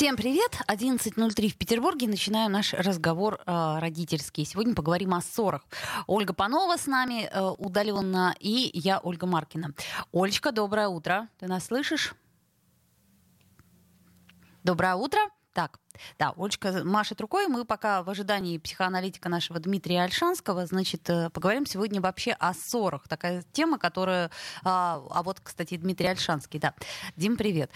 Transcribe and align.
Всем 0.00 0.16
привет! 0.16 0.56
11.03 0.66 1.48
в 1.48 1.56
Петербурге. 1.58 2.08
Начинаем 2.08 2.52
наш 2.52 2.72
разговор 2.72 3.38
э, 3.44 3.78
родительский. 3.80 4.46
Сегодня 4.46 4.74
поговорим 4.74 5.12
о 5.12 5.20
ссорах. 5.20 5.66
Ольга 6.06 6.32
Панова 6.32 6.78
с 6.78 6.86
нами 6.86 7.28
э, 7.30 7.50
удаленно 7.58 8.34
и 8.40 8.70
я, 8.72 8.98
Ольга 9.00 9.26
Маркина. 9.26 9.74
Олечка, 10.10 10.52
доброе 10.52 10.88
утро. 10.88 11.28
Ты 11.38 11.48
нас 11.48 11.66
слышишь? 11.66 12.14
Доброе 14.64 14.94
утро. 14.94 15.20
Так, 15.52 15.78
да, 16.18 16.32
Олечка 16.34 16.80
машет 16.82 17.20
рукой. 17.20 17.46
Мы 17.48 17.66
пока 17.66 18.02
в 18.02 18.08
ожидании 18.08 18.56
психоаналитика 18.56 19.28
нашего 19.28 19.60
Дмитрия 19.60 20.04
Альшанского, 20.04 20.64
значит, 20.64 21.10
э, 21.10 21.28
поговорим 21.28 21.66
сегодня 21.66 22.00
вообще 22.00 22.32
о 22.32 22.54
ссорах. 22.54 23.06
Такая 23.06 23.44
тема, 23.52 23.78
которая... 23.78 24.30
А, 24.64 25.02
а 25.10 25.22
вот, 25.22 25.40
кстати, 25.40 25.76
Дмитрий 25.76 26.06
Альшанский, 26.06 26.58
да. 26.58 26.72
Дим, 27.16 27.36
привет. 27.36 27.70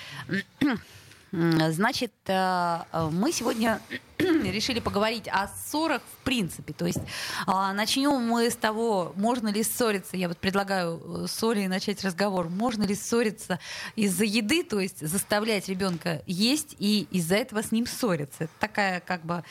Значит, 1.70 2.12
э, 2.27 2.79
мы 3.11 3.33
сегодня 3.33 3.80
решили 4.52 4.80
поговорить 4.80 5.28
о 5.28 5.48
ссорах 5.48 6.02
в 6.02 6.24
принципе. 6.24 6.73
То 6.73 6.87
есть 6.87 7.01
а, 7.46 7.73
начнем 7.73 8.20
мы 8.20 8.51
с 8.51 8.56
того, 8.56 9.12
можно 9.16 9.48
ли 9.48 9.62
ссориться. 9.62 10.16
Я 10.16 10.28
вот 10.28 10.38
предлагаю 10.38 11.24
э, 11.24 11.27
с 11.27 11.42
Олей 11.42 11.69
начать 11.69 12.02
разговор. 12.05 12.48
Можно 12.48 12.84
ли 12.84 12.95
ссориться 12.95 13.59
из-за 13.96 14.24
еды, 14.24 14.62
то 14.65 14.80
есть 14.80 15.06
заставлять 15.06 15.68
ребенка 15.68 16.23
есть 16.26 16.76
и 16.79 17.07
из-за 17.10 17.37
этого 17.37 17.62
с 17.62 17.73
ним 17.73 17.87
ссориться. 17.87 18.45
Это 18.45 18.52
такая 18.59 19.01
как 19.01 19.24
бы 19.24 19.45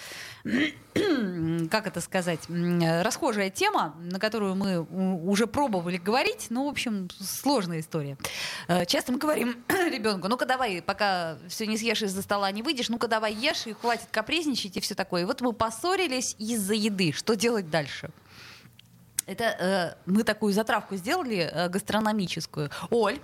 как 1.70 1.88
это 1.88 2.02
сказать, 2.02 2.42
расхожая 2.50 3.50
тема, 3.50 3.95
на 4.00 4.20
которую 4.20 4.55
мы 4.55 4.81
уже 4.81 5.48
пробовали 5.48 5.98
говорить, 5.98 6.48
ну, 6.50 6.66
в 6.66 6.70
общем, 6.70 7.09
сложная 7.20 7.80
история. 7.80 8.17
Э, 8.67 8.86
часто 8.86 9.11
мы 9.11 9.17
говорим 9.17 9.64
ребенку, 9.70 10.28
ну-ка 10.28 10.45
давай, 10.45 10.81
пока 10.81 11.38
все 11.48 11.66
не 11.66 11.78
съешь 11.78 12.02
из-за 12.03 12.22
стола, 12.22 12.52
не 12.52 12.61
выйдешь, 12.61 12.89
ну-ка 12.89 13.08
давай 13.08 13.33
ешь, 13.33 13.66
и 13.66 13.73
хватит 13.73 14.08
капризничать, 14.11 14.62
и 14.66 14.80
все 14.80 14.95
такое. 14.95 15.22
И 15.22 15.25
вот 15.25 15.42
мы 15.42 15.53
поссорились 15.53 16.36
из-за 16.39 16.73
еды. 16.73 17.11
Что 17.11 17.36
делать 17.36 17.69
дальше? 17.69 18.09
Это 19.25 19.44
э, 19.44 19.95
мы 20.05 20.23
такую 20.23 20.53
затравку 20.53 20.95
сделали 20.95 21.50
э, 21.52 21.70
гастрономическую. 21.70 22.70
Оль, 22.89 23.20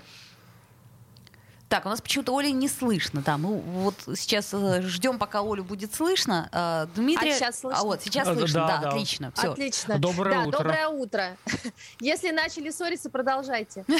так, 1.70 1.86
у 1.86 1.90
нас 1.90 2.02
почему-то 2.02 2.36
Оли 2.36 2.50
не 2.50 2.68
слышно. 2.68 3.22
Да, 3.22 3.38
мы 3.38 3.60
вот 3.60 3.94
сейчас 4.16 4.54
э, 4.54 4.82
ждем, 4.82 5.20
пока 5.20 5.42
Олю 5.42 5.64
будет 5.64 5.94
слышно. 5.94 6.50
Э, 6.52 6.88
Дмитрий... 6.96 7.32
А 7.32 7.36
сейчас 7.36 7.60
слышно? 7.60 7.80
А 7.80 7.84
вот, 7.84 8.02
сейчас 8.02 8.28
слышно, 8.28 8.68
да, 8.68 8.78
да, 8.80 8.90
отлично. 8.90 9.32
Все. 9.36 9.52
Отлично. 9.52 10.00
Доброе 10.00 10.34
да, 10.34 10.48
утро. 10.48 10.58
Доброе 10.58 10.88
утро. 10.88 11.38
Если 12.00 12.32
начали 12.32 12.72
ссориться, 12.72 13.10
продолжайте. 13.10 13.86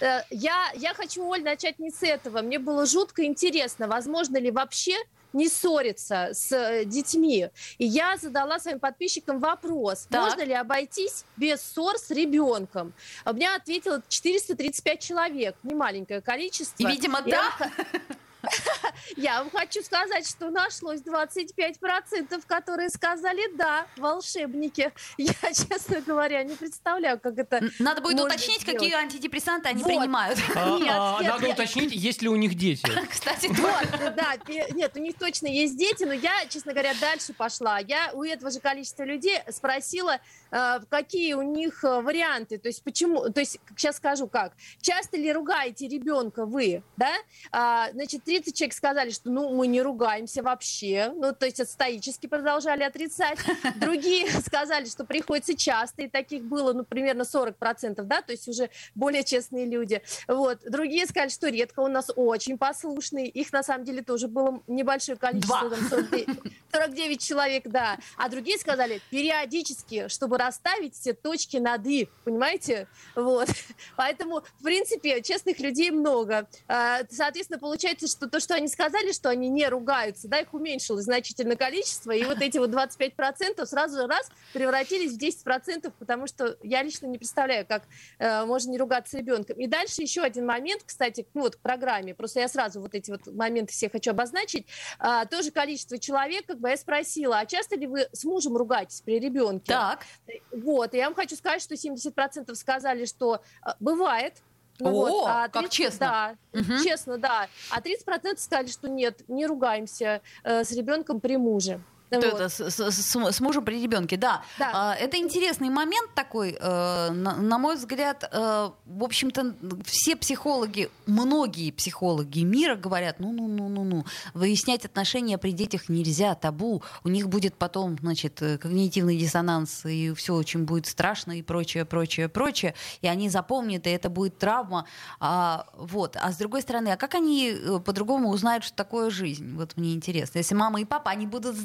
Э, 0.00 0.22
я, 0.30 0.70
я 0.74 0.92
хочу, 0.94 1.24
Оль, 1.24 1.42
начать 1.42 1.78
не 1.78 1.90
с 1.90 2.02
этого. 2.02 2.42
Мне 2.42 2.58
было 2.58 2.84
жутко 2.84 3.24
интересно, 3.24 3.86
возможно 3.86 4.38
ли 4.38 4.50
вообще 4.50 4.96
не 5.34 5.48
ссориться 5.48 6.30
с 6.32 6.52
э, 6.52 6.84
детьми. 6.84 7.50
И 7.78 7.84
я 7.84 8.16
задала 8.16 8.58
своим 8.58 8.80
подписчикам 8.80 9.38
вопрос, 9.40 10.06
Так. 10.08 10.22
можно 10.22 10.42
ли 10.42 10.54
обойтись 10.54 11.24
без 11.36 11.60
ссор 11.60 11.98
с 11.98 12.10
ребенком. 12.10 12.94
А 13.24 13.32
Мне 13.32 13.50
ответило 13.54 14.02
435 14.08 15.00
человек, 15.00 15.56
не 15.62 15.74
маленькое 15.74 16.20
количество. 16.20 16.82
И, 16.82 16.86
видимо, 16.86 17.18
Я 17.26 17.30
да. 17.58 17.72
Я 17.92 18.00
вам 19.38 19.50
хочу 19.50 19.82
сказать, 19.82 20.28
что 20.28 20.50
нашлось 20.50 21.00
25%, 21.00 22.42
которые 22.46 22.88
сказали 22.90 23.54
«да», 23.56 23.86
волшебники. 23.96 24.92
Я, 25.18 25.32
честно 25.52 26.00
говоря, 26.00 26.42
не 26.42 26.54
представляю, 26.54 27.18
как 27.20 27.38
это 27.38 27.62
Надо 27.78 28.00
будет 28.00 28.20
уточнить, 28.20 28.60
сделать. 28.60 28.78
какие 28.80 28.94
антидепрессанты 28.94 29.68
они 29.68 29.82
Вот. 29.82 29.88
принимают. 29.88 30.38
А, 30.54 30.78
Нет, 30.78 30.88
а, 30.90 31.18
нет, 31.20 31.32
надо 31.32 31.46
нет. 31.46 31.54
уточнить, 31.54 31.92
есть 31.92 32.22
ли 32.22 32.28
у 32.28 32.36
них 32.36 32.54
дети. 32.54 32.86
Кстати, 33.10 33.46
Вот, 33.48 34.14
да, 34.14 34.34
нет, 34.72 34.92
у 34.96 35.00
них 35.00 35.16
точно 35.18 35.46
есть 35.48 35.76
дети, 35.76 36.04
но 36.04 36.12
я, 36.12 36.46
честно 36.48 36.72
говоря, 36.72 36.92
дальше 37.00 37.32
пошла. 37.32 37.78
Я 37.78 38.10
у 38.14 38.22
этого 38.22 38.50
же 38.50 38.60
количества 38.60 39.02
людей 39.02 39.38
спросила, 39.50 40.18
э, 40.50 40.80
какие 40.88 41.34
у 41.34 41.42
них 41.42 41.82
э, 41.84 42.00
варианты, 42.00 42.58
то 42.58 42.68
есть 42.68 42.82
почему, 42.84 43.30
то 43.30 43.40
есть 43.40 43.58
сейчас 43.76 43.96
скажу 43.96 44.28
как. 44.28 44.52
Часто 44.80 45.16
ли 45.16 45.32
ругаете 45.32 45.88
ребенка 45.88 46.46
вы, 46.46 46.82
да? 46.96 47.12
А, 47.50 47.90
значит, 47.92 48.22
30 48.34 48.56
человек 48.56 48.74
сказали, 48.74 49.10
что 49.10 49.30
ну 49.30 49.54
мы 49.54 49.66
не 49.68 49.80
ругаемся 49.80 50.42
вообще, 50.42 51.12
ну 51.14 51.32
то 51.32 51.46
есть 51.46 51.66
стоически 51.68 52.26
продолжали 52.26 52.82
отрицать. 52.82 53.38
Другие 53.76 54.28
сказали, 54.40 54.86
что 54.86 55.04
приходится 55.04 55.56
часто, 55.56 56.02
и 56.02 56.08
таких 56.08 56.42
было, 56.42 56.72
ну 56.72 56.84
примерно 56.84 57.22
40%, 57.22 58.02
да, 58.02 58.22
то 58.22 58.32
есть 58.32 58.48
уже 58.48 58.70
более 58.94 59.22
честные 59.22 59.66
люди. 59.66 60.02
Вот. 60.26 60.58
Другие 60.68 61.06
сказали, 61.06 61.28
что 61.28 61.48
редко 61.48 61.80
у 61.80 61.88
нас 61.88 62.10
очень 62.16 62.58
послушные. 62.58 63.28
Их 63.28 63.52
на 63.52 63.62
самом 63.62 63.84
деле 63.84 64.02
тоже 64.02 64.26
было 64.26 64.62
небольшое 64.66 65.16
количество, 65.16 65.68
Два. 65.68 65.76
там, 65.76 65.88
49, 65.88 66.28
49 66.72 67.20
человек, 67.24 67.64
да. 67.66 67.98
А 68.16 68.28
другие 68.28 68.58
сказали 68.58 69.00
периодически, 69.10 70.08
чтобы 70.08 70.38
расставить 70.38 70.94
все 70.94 71.12
точки 71.12 71.58
над 71.58 71.86
«и», 71.86 72.08
понимаете? 72.24 72.88
Вот. 73.14 73.48
Поэтому, 73.96 74.42
в 74.58 74.62
принципе, 74.62 75.22
честных 75.22 75.60
людей 75.60 75.90
много. 75.90 76.48
А, 76.66 77.00
Соответственно, 77.10 77.58
получается, 77.58 78.08
что 78.08 78.23
то, 78.30 78.40
что 78.40 78.54
они 78.54 78.68
сказали, 78.68 79.12
что 79.12 79.28
они 79.28 79.48
не 79.48 79.68
ругаются, 79.68 80.28
да, 80.28 80.40
их 80.40 80.52
уменьшилось 80.54 81.04
значительное 81.04 81.56
количество, 81.56 82.10
и 82.10 82.24
вот 82.24 82.40
эти 82.40 82.58
вот 82.58 82.70
25% 82.70 83.64
сразу 83.66 84.00
же 84.00 84.06
раз 84.06 84.30
превратились 84.52 85.12
в 85.12 85.18
10%, 85.18 85.92
потому 85.98 86.26
что 86.26 86.56
я 86.62 86.82
лично 86.82 87.06
не 87.06 87.18
представляю, 87.18 87.66
как 87.66 87.84
э, 88.18 88.44
можно 88.44 88.70
не 88.70 88.78
ругаться 88.78 89.16
с 89.16 89.18
ребенком. 89.18 89.58
И 89.58 89.66
дальше 89.66 90.02
еще 90.02 90.22
один 90.22 90.46
момент, 90.46 90.82
кстати, 90.84 91.26
ну 91.34 91.42
вот 91.42 91.56
к 91.56 91.60
программе, 91.60 92.14
просто 92.14 92.40
я 92.40 92.48
сразу 92.48 92.80
вот 92.80 92.94
эти 92.94 93.10
вот 93.10 93.26
моменты 93.26 93.72
все 93.72 93.88
хочу 93.90 94.10
обозначить. 94.10 94.66
А, 94.98 95.26
тоже 95.26 95.50
количество 95.50 95.98
человек, 95.98 96.46
как 96.46 96.58
бы 96.58 96.70
я 96.70 96.76
спросила, 96.76 97.38
а 97.38 97.46
часто 97.46 97.76
ли 97.76 97.86
вы 97.86 98.08
с 98.12 98.24
мужем 98.24 98.56
ругаетесь 98.56 99.00
при 99.00 99.18
ребенке? 99.18 99.72
так. 99.74 100.06
Вот, 100.52 100.94
и 100.94 100.98
я 100.98 101.06
вам 101.06 101.14
хочу 101.14 101.36
сказать, 101.36 101.62
что 101.62 101.74
70% 101.74 102.54
сказали, 102.54 103.04
что 103.04 103.40
э, 103.64 103.70
бывает. 103.80 104.34
Ну 104.80 104.88
О, 104.88 104.92
вот, 104.92 105.24
а 105.28 105.48
как 105.48 105.68
честно. 105.70 106.36
Да, 106.52 106.60
Мгм. 106.60 106.82
честно, 106.82 107.18
да. 107.18 107.48
А 107.70 107.80
30% 107.80 108.38
сказали, 108.38 108.66
что 108.66 108.88
нет, 108.88 109.22
не 109.28 109.46
ругаемся 109.46 110.20
э, 110.42 110.64
с 110.64 110.72
ребенком 110.72 111.20
при 111.20 111.36
муже. 111.36 111.80
Вот 112.16 112.24
это 112.24 112.48
с, 112.48 112.60
с- 112.60 113.12
с- 113.32 113.40
мужем 113.40 113.64
при 113.64 113.82
ребенке, 113.82 114.16
да. 114.16 114.42
Да. 114.58 114.70
А, 114.74 114.94
это 114.94 115.16
интересный 115.16 115.70
момент 115.70 116.14
такой, 116.14 116.56
э, 116.58 117.10
на, 117.10 117.36
на 117.36 117.58
мой 117.58 117.76
взгляд, 117.76 118.28
э, 118.30 118.70
в 118.86 119.04
общем-то, 119.04 119.54
все 119.84 120.16
психологи, 120.16 120.90
многие 121.06 121.70
психологи 121.70 122.40
мира 122.40 122.76
говорят, 122.76 123.20
ну, 123.20 123.32
ну, 123.32 123.48
ну, 123.48 123.68
ну, 123.68 123.84
ну, 123.84 124.04
выяснять 124.34 124.84
отношения 124.84 125.38
при 125.38 125.52
детях 125.52 125.88
нельзя, 125.88 126.34
табу, 126.34 126.82
у 127.04 127.08
них 127.08 127.28
будет 127.28 127.54
потом, 127.54 127.96
значит, 128.00 128.40
э, 128.42 128.58
когнитивный 128.58 129.16
диссонанс, 129.16 129.84
и 129.86 130.12
все 130.14 130.34
очень 130.34 130.64
будет 130.64 130.86
страшно, 130.86 131.38
и 131.38 131.42
прочее, 131.42 131.84
прочее, 131.84 132.28
прочее, 132.28 132.74
и 133.02 133.06
они 133.08 133.28
запомнят, 133.28 133.86
и 133.86 133.90
это 133.90 134.08
будет 134.10 134.38
травма, 134.38 134.86
а, 135.20 135.66
вот. 135.76 136.16
А 136.20 136.32
с 136.32 136.36
другой 136.36 136.62
стороны, 136.62 136.88
а 136.88 136.96
как 136.96 137.14
они 137.14 137.56
по-другому 137.84 138.30
узнают, 138.30 138.64
что 138.64 138.74
такое 138.76 139.10
жизнь? 139.10 139.54
Вот 139.56 139.76
мне 139.76 139.94
интересно. 139.94 140.38
Если 140.38 140.54
мама 140.54 140.80
и 140.80 140.84
папа, 140.84 141.10
они 141.10 141.26
будут 141.26 141.56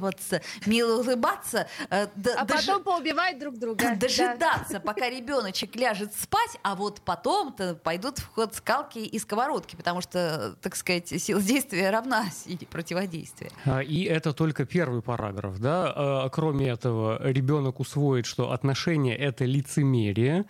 сдерживаться, 0.00 0.40
мило 0.66 1.00
улыбаться, 1.00 1.66
э, 1.90 2.06
д- 2.14 2.34
А 2.34 2.44
дожи- 2.44 2.66
потом 2.66 2.82
поубивать 2.84 3.38
друг 3.38 3.58
друга. 3.58 3.76
Да. 3.90 3.96
дожидаться, 3.96 4.80
пока 4.80 5.08
ребеночек 5.10 5.74
ляжет 5.76 6.14
спать, 6.14 6.58
а 6.62 6.74
вот 6.74 7.00
потом-то 7.00 7.74
пойдут 7.74 8.18
в 8.18 8.28
ход 8.34 8.54
скалки 8.54 8.98
и 8.98 9.18
сковородки, 9.18 9.76
потому 9.76 10.00
что, 10.00 10.54
так 10.62 10.76
сказать, 10.76 11.08
сила 11.08 11.40
действия 11.40 11.90
равна 11.90 12.26
силе 12.30 12.66
противодействия. 12.70 13.50
А, 13.64 13.80
И 13.82 14.04
это 14.04 14.32
только 14.32 14.64
первый 14.64 15.02
параграф, 15.02 15.58
да. 15.58 15.92
А, 15.94 16.28
Кроме 16.30 16.68
этого, 16.68 17.18
ребенок 17.22 17.80
усвоит, 17.80 18.26
что 18.26 18.52
отношения 18.52 19.16
это 19.16 19.44
лицемерие, 19.44 20.44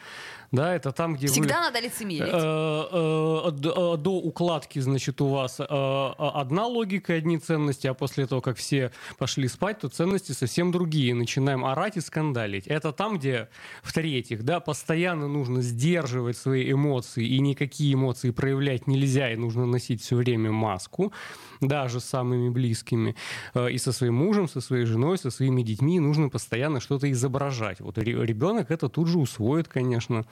да, 0.53 0.75
это 0.75 0.91
там, 0.93 1.15
где 1.15 1.29
Всегда 1.29 1.55
вы 1.59 1.61
надо 1.67 1.81
лицемерить. 1.81 2.23
э, 2.23 2.27
э, 2.33 3.49
э, 3.95 3.97
до 3.97 4.11
укладки, 4.17 4.81
значит, 4.81 5.21
у 5.21 5.29
вас 5.29 5.61
э, 5.61 5.65
одна 5.65 6.67
логика 6.67 7.15
и 7.15 7.19
одни 7.19 7.39
ценности, 7.39 7.87
а 7.87 7.95
после 7.95 8.27
того, 8.27 8.41
как 8.41 8.57
все 8.57 8.91
пошли 9.21 9.49
спать, 9.49 9.81
то 9.81 9.89
ценности 9.91 10.33
совсем 10.33 10.73
другие. 10.73 11.15
Начинаем 11.15 11.63
орать 11.67 11.99
и 11.99 12.01
скандалить. 12.01 12.67
Это 12.67 12.91
там, 12.91 13.19
где, 13.19 13.49
в-третьих, 13.83 14.43
да, 14.45 14.61
постоянно 14.61 15.29
нужно 15.29 15.61
сдерживать 15.61 16.39
свои 16.39 16.73
эмоции, 16.73 17.27
и 17.27 17.39
никакие 17.39 17.93
эмоции 17.93 18.31
проявлять 18.31 18.87
нельзя, 18.87 19.31
и 19.31 19.37
нужно 19.37 19.67
носить 19.67 20.01
все 20.01 20.17
время 20.17 20.53
маску, 20.53 21.13
даже 21.61 22.01
с 22.01 22.05
самыми 22.05 22.49
близкими. 22.49 23.15
Э, 23.55 23.71
и 23.71 23.77
со 23.77 23.93
своим 23.93 24.15
мужем, 24.15 24.49
со 24.49 24.63
своей 24.63 24.87
женой, 24.87 25.19
со 25.19 25.31
своими 25.31 25.61
детьми 25.63 26.01
нужно 26.01 26.31
постоянно 26.31 26.81
что-то 26.81 27.11
изображать. 27.11 27.81
Вот 27.81 27.99
ребенок 27.99 28.71
это 28.71 28.89
тут 28.89 29.07
же 29.07 29.19
усвоит, 29.19 29.69
конечно. 29.69 30.25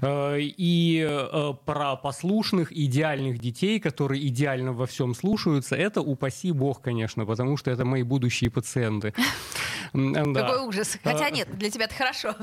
Э, 0.00 0.36
и 0.40 1.06
э, 1.08 1.52
про 1.64 1.94
послушных, 1.94 2.72
идеальных 2.72 3.38
детей, 3.38 3.78
которые 3.78 4.26
идеально 4.26 4.72
во 4.72 4.86
всем 4.86 5.14
слушаются, 5.14 5.76
это 5.76 6.00
упаси 6.00 6.50
бог, 6.50 6.80
конечно, 6.80 7.24
потому 7.24 7.56
что 7.56 7.70
это 7.70 7.84
мои 7.84 8.02
будущие 8.02 8.31
пациенты. 8.48 9.12
Какой 9.92 10.66
ужас. 10.66 10.98
Хотя 11.04 11.30
нет, 11.30 11.48
для 11.56 11.70
тебя 11.70 11.84
это 11.84 11.94
хорошо. 11.94 12.34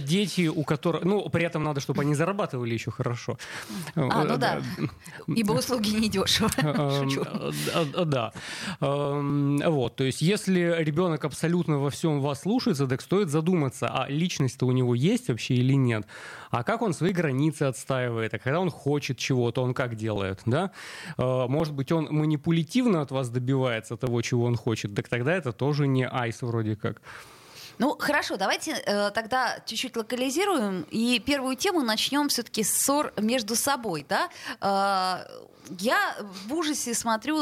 Дети, 0.00 0.48
у 0.48 0.62
которых... 0.64 1.04
Ну, 1.04 1.28
при 1.28 1.44
этом 1.44 1.64
надо, 1.64 1.80
чтобы 1.80 2.02
они 2.02 2.14
зарабатывали 2.14 2.74
еще 2.74 2.90
хорошо. 2.90 3.38
А, 3.94 4.24
ну 4.24 4.36
да. 4.36 4.60
Ибо 5.26 5.52
услуги 5.52 5.90
не 5.90 6.08
дешево. 6.08 6.50
Шучу. 6.98 7.24
Да. 8.04 8.32
Вот, 8.80 9.96
то 9.96 10.04
есть 10.04 10.22
если 10.22 10.76
ребенок 10.78 11.24
абсолютно 11.24 11.78
во 11.78 11.90
всем 11.90 12.20
вас 12.20 12.42
слушается, 12.42 12.86
так 12.86 13.00
стоит 13.00 13.30
задуматься, 13.30 13.88
а 13.88 14.08
личность-то 14.08 14.66
у 14.66 14.72
него 14.72 14.94
есть 14.94 15.28
вообще 15.28 15.54
или 15.54 15.74
нет? 15.74 16.06
А 16.50 16.62
как 16.62 16.82
он 16.82 16.94
свои 16.94 17.12
границы 17.12 17.64
отстаивает? 17.64 18.34
А 18.34 18.38
когда 18.38 18.60
он 18.60 18.70
хочет 18.70 19.18
чего-то, 19.18 19.62
он 19.62 19.74
как 19.74 19.96
делает? 19.96 20.40
Да? 20.46 20.70
Э, 21.18 21.46
может 21.48 21.74
быть, 21.74 21.92
он 21.92 22.08
манипулятивно 22.10 23.02
от 23.02 23.10
вас 23.10 23.28
добивается 23.28 23.96
того, 23.96 24.22
чего 24.22 24.44
он 24.44 24.56
хочет? 24.56 24.94
Так 24.94 25.08
тогда 25.08 25.34
это 25.34 25.52
тоже 25.52 25.86
не 25.86 26.06
айс 26.06 26.42
вроде 26.42 26.65
как. 26.74 27.00
Ну, 27.78 27.96
хорошо, 27.98 28.36
давайте 28.36 28.72
э, 28.72 29.10
тогда 29.10 29.58
чуть-чуть 29.66 29.96
локализируем 29.96 30.86
и 30.90 31.18
первую 31.18 31.56
тему 31.56 31.82
начнем 31.82 32.28
все-таки 32.28 32.62
с 32.64 32.78
ссор 32.78 33.12
между 33.18 33.54
собой, 33.54 34.06
да? 34.08 34.30
Э, 34.60 35.26
я 35.78 36.16
в 36.46 36.54
ужасе 36.54 36.94
смотрю 36.94 37.36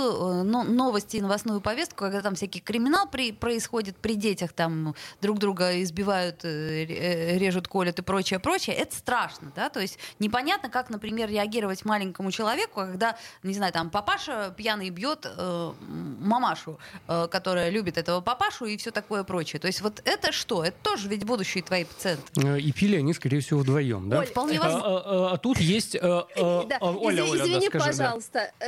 ну, 0.45 0.63
новости 0.63 1.17
и 1.17 1.21
новостную 1.21 1.61
повестку, 1.61 1.97
когда 1.97 2.21
там 2.21 2.35
всякий 2.35 2.61
криминал 2.61 3.09
при, 3.09 3.33
происходит 3.33 3.97
при 3.97 4.15
детях, 4.15 4.53
там 4.53 4.95
друг 5.21 5.39
друга 5.39 5.83
избивают, 5.83 6.45
э, 6.45 6.85
э, 6.85 7.39
режут, 7.39 7.69
колят 7.69 7.99
и 7.99 8.03
прочее, 8.03 8.39
прочее. 8.39 8.77
Это 8.77 8.97
страшно, 8.97 9.53
да, 9.55 9.69
то 9.69 9.81
есть 9.81 9.99
непонятно, 10.19 10.69
как, 10.69 10.91
например, 10.91 11.29
реагировать 11.29 11.85
маленькому 11.85 12.31
человеку, 12.31 12.81
когда, 12.81 13.17
не 13.43 13.55
знаю, 13.55 13.73
там 13.73 13.91
папаша 13.91 14.55
пьяный 14.57 14.91
бьет 14.91 15.27
э, 15.27 15.73
мамашу, 15.81 16.79
э, 17.09 17.29
которая 17.31 17.71
любит 17.71 17.99
этого 17.99 18.21
папашу 18.21 18.67
и 18.67 18.77
все 18.77 18.91
такое 18.91 19.25
прочее. 19.25 19.61
То 19.61 19.67
есть 19.67 19.81
вот 19.81 20.01
это 20.05 20.24
что? 20.33 20.65
Это 20.65 20.77
тоже 20.83 21.09
ведь 21.09 21.25
будущие 21.25 21.63
твои 21.63 21.85
пациенты. 21.85 22.61
И 22.61 22.73
пили 22.73 22.97
они, 22.97 23.13
скорее 23.15 23.41
всего, 23.41 23.61
вдвоем, 23.61 24.09
да? 24.09 24.21
Оль, 24.21 24.27
вполне 24.27 24.59
возможно. 24.59 24.87
А, 24.87 24.99
а, 24.99 25.29
а, 25.31 25.35
а 25.35 25.37
тут 25.39 25.59
есть... 25.59 25.97
А, 25.97 26.27
а, 26.37 26.65
да. 26.65 26.79
Оля, 26.81 27.25
Оля, 27.25 27.43
Извини, 27.43 27.69
да, 27.69 27.79
скажи, 27.79 27.85
пожалуйста. 27.87 28.53
Да. 28.61 28.67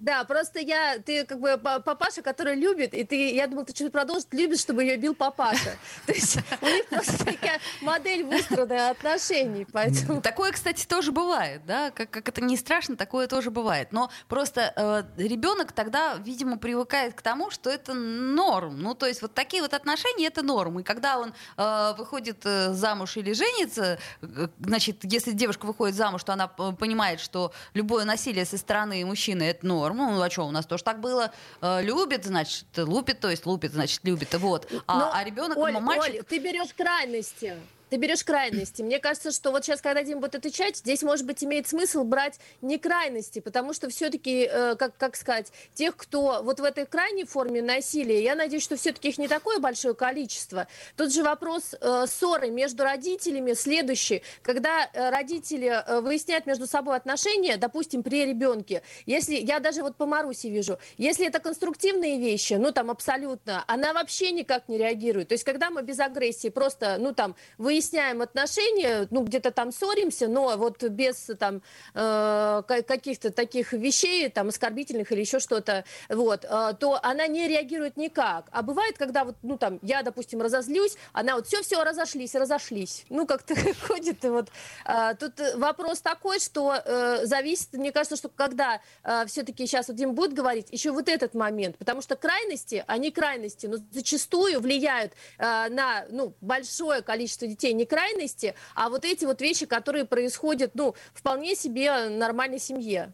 Да, 0.00 0.24
просто 0.24 0.60
я, 0.60 0.98
ты 0.98 1.26
как 1.26 1.40
бы 1.40 1.58
папаша, 1.58 2.22
который 2.22 2.54
любит, 2.54 2.94
и 2.94 3.04
ты, 3.04 3.34
я 3.34 3.46
думала, 3.46 3.66
ты 3.66 3.74
что-то 3.74 3.90
продолжишь, 3.90 4.26
любишь, 4.30 4.60
чтобы 4.60 4.82
ее 4.82 4.96
бил 4.96 5.14
папаша. 5.14 5.76
То 6.06 6.12
есть 6.12 6.38
у 6.62 6.66
них 6.66 6.86
просто 6.86 7.18
такая 7.18 7.60
модель 7.82 8.24
выстроенная 8.24 8.90
отношений, 8.90 9.66
поэтому... 9.70 10.22
Такое, 10.22 10.52
кстати, 10.52 10.86
тоже 10.86 11.12
бывает, 11.12 11.66
да, 11.66 11.90
как, 11.90 12.08
как 12.08 12.28
это 12.30 12.40
не 12.40 12.56
страшно, 12.56 12.96
такое 12.96 13.26
тоже 13.26 13.50
бывает. 13.50 13.88
Но 13.92 14.10
просто 14.26 14.72
э, 14.74 15.22
ребенок 15.22 15.72
тогда, 15.72 16.14
видимо, 16.14 16.56
привыкает 16.56 17.12
к 17.12 17.20
тому, 17.20 17.50
что 17.50 17.68
это 17.68 17.92
норм. 17.92 18.80
Ну, 18.80 18.94
то 18.94 19.04
есть 19.04 19.20
вот 19.20 19.34
такие 19.34 19.62
вот 19.62 19.74
отношения— 19.74 20.26
это 20.28 20.42
норм. 20.42 20.80
И 20.80 20.82
когда 20.82 21.18
он 21.18 21.34
э, 21.58 21.94
выходит 21.98 22.40
э, 22.44 22.72
замуж 22.72 23.18
или 23.18 23.34
женится, 23.34 23.98
э, 24.22 24.48
значит, 24.60 25.00
если 25.02 25.32
девушка 25.32 25.66
выходит 25.66 25.94
замуж, 25.94 26.24
то 26.24 26.32
она 26.32 26.48
понимает, 26.48 27.20
что 27.20 27.52
любое 27.74 28.06
насилие 28.06 28.46
со 28.46 28.56
стороны 28.56 29.04
мужчины— 29.04 29.42
это 29.44 29.66
норм 29.66 29.89
норм. 29.94 30.14
Ну, 30.16 30.22
а 30.22 30.30
что, 30.30 30.46
у 30.46 30.50
нас 30.50 30.66
тоже 30.66 30.82
так 30.84 31.00
было. 31.00 31.32
Э, 31.60 31.82
любит, 31.82 32.24
значит, 32.24 32.66
лупит, 32.76 33.20
то 33.20 33.30
есть 33.30 33.46
лупит, 33.46 33.72
значит, 33.72 34.00
любит. 34.04 34.34
Вот. 34.34 34.70
А, 34.86 34.98
Но, 34.98 35.10
а 35.12 35.24
ребенок, 35.24 35.58
Оль, 35.58 35.78
мальчик... 35.78 36.14
Оль, 36.14 36.22
ты 36.24 36.38
берешь 36.38 36.72
крайности 36.76 37.56
ты 37.90 37.96
берешь 37.96 38.24
крайности. 38.24 38.82
Мне 38.82 39.00
кажется, 39.00 39.32
что 39.32 39.50
вот 39.50 39.64
сейчас, 39.64 39.80
когда 39.80 40.02
Дим 40.02 40.20
будет 40.20 40.36
отвечать, 40.36 40.76
здесь, 40.76 41.02
может 41.02 41.26
быть, 41.26 41.42
имеет 41.44 41.68
смысл 41.68 42.04
брать 42.04 42.38
не 42.62 42.78
крайности, 42.78 43.40
потому 43.40 43.72
что 43.72 43.90
все-таки, 43.90 44.48
э, 44.50 44.76
как, 44.76 44.96
как 44.96 45.16
сказать, 45.16 45.52
тех, 45.74 45.96
кто 45.96 46.42
вот 46.42 46.60
в 46.60 46.64
этой 46.64 46.86
крайней 46.86 47.24
форме 47.24 47.60
насилия, 47.60 48.22
я 48.22 48.36
надеюсь, 48.36 48.62
что 48.62 48.76
все-таки 48.76 49.08
их 49.08 49.18
не 49.18 49.28
такое 49.28 49.58
большое 49.58 49.94
количество. 49.94 50.68
Тут 50.96 51.12
же 51.12 51.24
вопрос 51.24 51.74
э, 51.80 52.04
ссоры 52.06 52.50
между 52.50 52.84
родителями 52.84 53.54
следующий. 53.54 54.22
Когда 54.42 54.88
э, 54.92 55.10
родители 55.10 55.66
э, 55.66 56.00
выясняют 56.00 56.46
между 56.46 56.68
собой 56.68 56.96
отношения, 56.96 57.56
допустим, 57.56 58.04
при 58.04 58.24
ребенке, 58.24 58.82
если, 59.04 59.34
я 59.34 59.58
даже 59.58 59.82
вот 59.82 59.96
по 59.96 60.06
Марусе 60.06 60.48
вижу, 60.48 60.78
если 60.96 61.26
это 61.26 61.40
конструктивные 61.40 62.20
вещи, 62.20 62.54
ну 62.54 62.70
там 62.70 62.90
абсолютно, 62.90 63.64
она 63.66 63.92
вообще 63.92 64.30
никак 64.30 64.68
не 64.68 64.78
реагирует. 64.78 65.28
То 65.28 65.34
есть, 65.34 65.44
когда 65.44 65.70
мы 65.70 65.82
без 65.82 65.98
агрессии 65.98 66.48
просто, 66.50 66.96
ну 67.00 67.12
там, 67.12 67.34
выясняем 67.58 67.79
выясняем 67.80 68.20
отношения, 68.20 69.08
ну, 69.10 69.22
где-то 69.22 69.50
там 69.50 69.72
ссоримся, 69.72 70.28
но 70.28 70.56
вот 70.58 70.82
без 70.82 71.30
там 71.38 71.62
э, 71.94 72.62
каких-то 72.66 73.30
таких 73.30 73.72
вещей, 73.72 74.28
там, 74.28 74.48
оскорбительных 74.48 75.10
или 75.12 75.20
еще 75.20 75.40
что-то, 75.40 75.84
вот, 76.10 76.44
э, 76.44 76.74
то 76.78 77.00
она 77.02 77.26
не 77.26 77.48
реагирует 77.48 77.96
никак. 77.96 78.48
А 78.52 78.62
бывает, 78.62 78.98
когда 78.98 79.24
вот, 79.24 79.36
ну, 79.42 79.56
там, 79.56 79.78
я, 79.80 80.02
допустим, 80.02 80.42
разозлюсь, 80.42 80.96
она 81.14 81.36
вот 81.36 81.46
все-все, 81.46 81.82
разошлись, 81.82 82.34
разошлись. 82.34 83.06
Ну, 83.08 83.26
как-то 83.26 83.54
ходит, 83.86 84.24
и 84.24 84.28
вот. 84.28 84.50
Э, 84.84 85.14
тут 85.18 85.40
вопрос 85.56 86.00
такой, 86.00 86.38
что 86.38 86.74
э, 86.74 87.24
зависит, 87.24 87.72
мне 87.72 87.92
кажется, 87.92 88.16
что 88.16 88.28
когда 88.28 88.82
э, 89.04 89.24
все-таки 89.26 89.66
сейчас 89.66 89.88
вот 89.88 89.96
Дим 89.96 90.12
будет 90.12 90.34
говорить, 90.34 90.66
еще 90.70 90.90
вот 90.90 91.08
этот 91.08 91.32
момент, 91.32 91.78
потому 91.78 92.02
что 92.02 92.14
крайности, 92.16 92.84
они 92.86 93.10
крайности, 93.10 93.66
но 93.66 93.78
зачастую 93.90 94.60
влияют 94.60 95.12
э, 95.38 95.68
на, 95.70 96.04
ну, 96.10 96.34
большое 96.42 97.00
количество 97.00 97.46
детей, 97.46 97.69
не 97.72 97.86
крайности, 97.86 98.54
а 98.74 98.88
вот 98.88 99.04
эти 99.04 99.24
вот 99.24 99.40
вещи, 99.40 99.66
которые 99.66 100.04
происходят, 100.04 100.72
ну, 100.74 100.94
вполне 101.12 101.54
себе 101.54 102.08
нормальной 102.08 102.58
семье. 102.58 103.12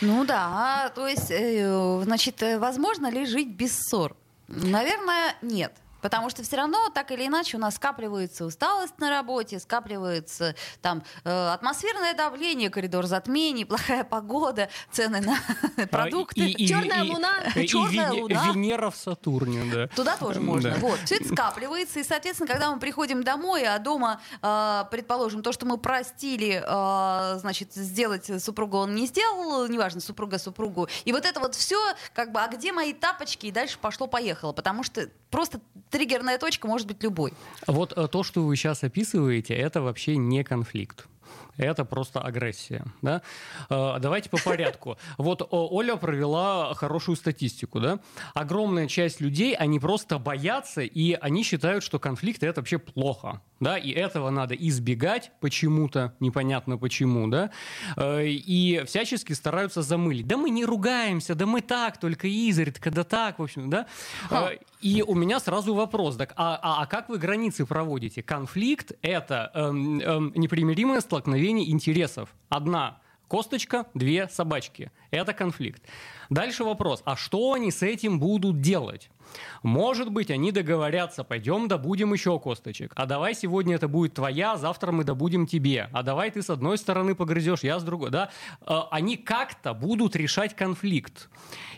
Ну 0.00 0.24
да, 0.24 0.92
то 0.94 1.06
есть, 1.06 1.30
э, 1.30 2.00
значит, 2.04 2.42
э, 2.42 2.58
возможно 2.58 3.10
ли 3.10 3.26
жить 3.26 3.48
без 3.48 3.76
ссор? 3.78 4.16
Наверное, 4.46 5.34
нет. 5.42 5.72
Потому 6.08 6.30
что 6.30 6.42
все 6.42 6.56
равно, 6.56 6.88
так 6.88 7.10
или 7.10 7.26
иначе, 7.26 7.58
у 7.58 7.60
нас 7.60 7.74
скапливается 7.74 8.46
усталость 8.46 8.98
на 8.98 9.10
работе, 9.10 9.60
скапливается 9.60 10.54
там 10.80 11.02
э, 11.22 11.48
атмосферное 11.52 12.14
давление, 12.14 12.70
коридор 12.70 13.04
затмений, 13.04 13.64
плохая 13.66 14.04
погода, 14.04 14.70
цены 14.90 15.20
на 15.20 15.86
продукты. 15.88 16.40
И, 16.40 16.64
и, 16.64 16.66
черная 16.66 17.04
луна. 17.04 17.34
Черная 17.66 18.10
луна. 18.12 18.46
Венера 18.46 18.88
в 18.88 18.96
Сатурне, 18.96 19.70
да. 19.70 19.88
Туда 19.88 20.16
тоже 20.16 20.40
можно. 20.40 20.76
Вот. 20.76 20.98
Все 21.04 21.16
это 21.16 21.28
скапливается. 21.28 22.00
И, 22.00 22.04
соответственно, 22.04 22.48
когда 22.48 22.72
мы 22.72 22.80
приходим 22.80 23.22
домой, 23.22 23.66
а 23.66 23.78
дома, 23.78 24.22
э, 24.40 24.84
предположим, 24.90 25.42
то, 25.42 25.52
что 25.52 25.66
мы 25.66 25.76
простили, 25.76 26.64
э, 26.66 27.38
значит, 27.38 27.74
сделать 27.74 28.42
супругу 28.42 28.78
он 28.78 28.94
не 28.94 29.06
сделал, 29.06 29.68
неважно, 29.68 30.00
супруга 30.00 30.38
супругу. 30.38 30.88
И 31.04 31.12
вот 31.12 31.26
это 31.26 31.38
вот 31.38 31.54
все, 31.54 31.78
как 32.14 32.32
бы, 32.32 32.40
а 32.40 32.48
где 32.48 32.72
мои 32.72 32.94
тапочки? 32.94 33.44
И 33.44 33.50
дальше 33.50 33.78
пошло-поехало. 33.78 34.54
Потому 34.54 34.82
что 34.84 35.10
просто 35.30 35.60
триггерная 35.98 36.38
точка 36.38 36.68
может 36.68 36.86
быть 36.86 37.02
любой. 37.02 37.34
Вот 37.66 37.92
э, 37.96 38.06
то, 38.06 38.22
что 38.22 38.44
вы 38.44 38.54
сейчас 38.54 38.84
описываете, 38.84 39.54
это 39.54 39.82
вообще 39.82 40.16
не 40.16 40.44
конфликт 40.44 41.08
это 41.58 41.84
просто 41.84 42.20
агрессия. 42.20 42.84
Да? 43.02 43.20
Э, 43.68 43.96
давайте 44.00 44.30
по 44.30 44.38
порядку. 44.38 44.96
Вот 45.18 45.46
Оля 45.50 45.96
провела 45.96 46.72
хорошую 46.74 47.16
статистику. 47.16 47.80
Да? 47.80 47.98
Огромная 48.34 48.86
часть 48.86 49.20
людей, 49.20 49.54
они 49.54 49.80
просто 49.80 50.18
боятся, 50.18 50.82
и 50.82 51.14
они 51.14 51.42
считают, 51.42 51.82
что 51.82 51.98
конфликты 51.98 52.46
это 52.46 52.60
вообще 52.60 52.78
плохо. 52.78 53.42
Да? 53.60 53.76
И 53.76 53.90
этого 53.90 54.30
надо 54.30 54.54
избегать 54.54 55.32
почему-то, 55.40 56.14
непонятно 56.20 56.78
почему. 56.78 57.28
Да? 57.28 57.50
Э, 57.96 58.24
и 58.26 58.82
всячески 58.86 59.32
стараются 59.32 59.82
замылить. 59.82 60.26
Да 60.26 60.36
мы 60.36 60.50
не 60.50 60.64
ругаемся, 60.64 61.34
да 61.34 61.46
мы 61.46 61.60
так, 61.60 61.98
только 61.98 62.28
изредка, 62.28 62.90
да 62.90 63.04
так, 63.04 63.38
в 63.38 63.42
общем. 63.42 63.70
Да? 63.70 63.86
Ха. 64.28 64.52
Э, 64.52 64.58
и 64.80 65.02
у 65.02 65.14
меня 65.14 65.40
сразу 65.40 65.74
вопрос, 65.74 66.16
так, 66.16 66.32
а, 66.36 66.58
а, 66.62 66.82
а 66.82 66.86
как 66.86 67.08
вы 67.08 67.18
границы 67.18 67.66
проводите? 67.66 68.22
Конфликт— 68.22 68.92
это 69.02 69.50
эм, 69.54 70.00
эм, 70.00 70.32
непримиримое 70.34 71.00
столкновение 71.00 71.70
интересов. 71.70 72.34
Одна 72.48 73.00
косточка, 73.28 73.86
две 73.94 74.28
собачки. 74.28 74.90
Это 75.10 75.32
конфликт. 75.32 75.82
Дальше 76.30 76.64
вопрос, 76.64 77.02
а 77.04 77.16
что 77.16 77.52
они 77.52 77.70
с 77.70 77.82
этим 77.82 78.18
будут 78.18 78.60
делать? 78.60 79.10
Может 79.62 80.10
быть, 80.10 80.30
они 80.30 80.52
договорятся, 80.52 81.24
пойдем 81.24 81.68
добудем 81.68 82.12
еще 82.12 82.38
косточек. 82.38 82.92
А 82.94 83.06
давай 83.06 83.34
сегодня 83.34 83.74
это 83.74 83.88
будет 83.88 84.14
твоя, 84.14 84.52
а 84.52 84.56
завтра 84.56 84.92
мы 84.92 85.04
добудем 85.04 85.46
тебе. 85.46 85.88
А 85.92 86.02
давай 86.02 86.30
ты 86.30 86.42
с 86.42 86.50
одной 86.50 86.78
стороны 86.78 87.14
погрызешь, 87.14 87.60
я 87.62 87.78
с 87.78 87.82
другой. 87.82 88.10
Да? 88.10 88.30
А, 88.62 88.88
они 88.90 89.16
как-то 89.16 89.74
будут 89.74 90.16
решать 90.16 90.54
конфликт. 90.54 91.28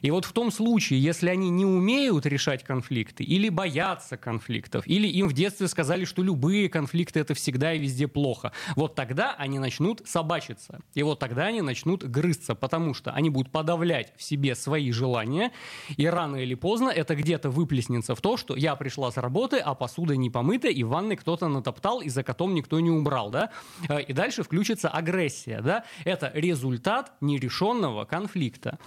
И 0.02 0.10
вот 0.10 0.24
в 0.24 0.32
том 0.32 0.50
случае, 0.50 1.02
если 1.02 1.28
они 1.28 1.50
не 1.50 1.64
умеют 1.64 2.26
решать 2.26 2.64
конфликты, 2.64 3.24
или 3.24 3.48
боятся 3.48 4.16
конфликтов, 4.16 4.86
или 4.86 5.06
им 5.06 5.28
в 5.28 5.32
детстве 5.32 5.68
сказали, 5.68 6.04
что 6.04 6.22
любые 6.22 6.68
конфликты 6.68 7.20
это 7.20 7.34
всегда 7.34 7.72
и 7.72 7.78
везде 7.78 8.08
плохо, 8.08 8.52
вот 8.76 8.94
тогда 8.94 9.34
они 9.36 9.58
начнут 9.58 10.02
собачиться. 10.06 10.80
И 10.94 11.02
вот 11.02 11.18
тогда 11.18 11.46
они 11.46 11.62
начнут 11.62 12.04
грызться, 12.04 12.54
потому 12.54 12.94
что 12.94 13.12
они 13.12 13.30
будут 13.30 13.52
подавлять 13.52 14.12
в 14.16 14.22
себе 14.22 14.54
свои 14.54 14.90
желания, 14.92 15.52
и 15.96 16.06
рано 16.06 16.36
или 16.36 16.54
поздно 16.54 16.90
это 16.90 17.14
где-то 17.14 17.39
выплеснется 17.48 18.14
в 18.14 18.20
то, 18.20 18.36
что 18.36 18.56
я 18.56 18.74
пришла 18.76 19.10
с 19.10 19.16
работы, 19.16 19.58
а 19.58 19.74
посуда 19.74 20.16
не 20.16 20.28
помыта, 20.28 20.68
и 20.68 20.82
в 20.82 20.88
ванной 20.88 21.16
кто-то 21.16 21.48
натоптал, 21.48 22.00
и 22.00 22.08
за 22.08 22.22
котом 22.22 22.54
никто 22.54 22.80
не 22.80 22.90
убрал, 22.90 23.30
да? 23.30 23.50
Э, 23.88 24.02
и 24.02 24.12
дальше 24.12 24.42
включится 24.42 24.88
агрессия, 24.88 25.60
да? 25.62 25.84
Это 26.04 26.30
результат 26.34 27.12
нерешенного 27.20 28.04
конфликта. 28.04 28.78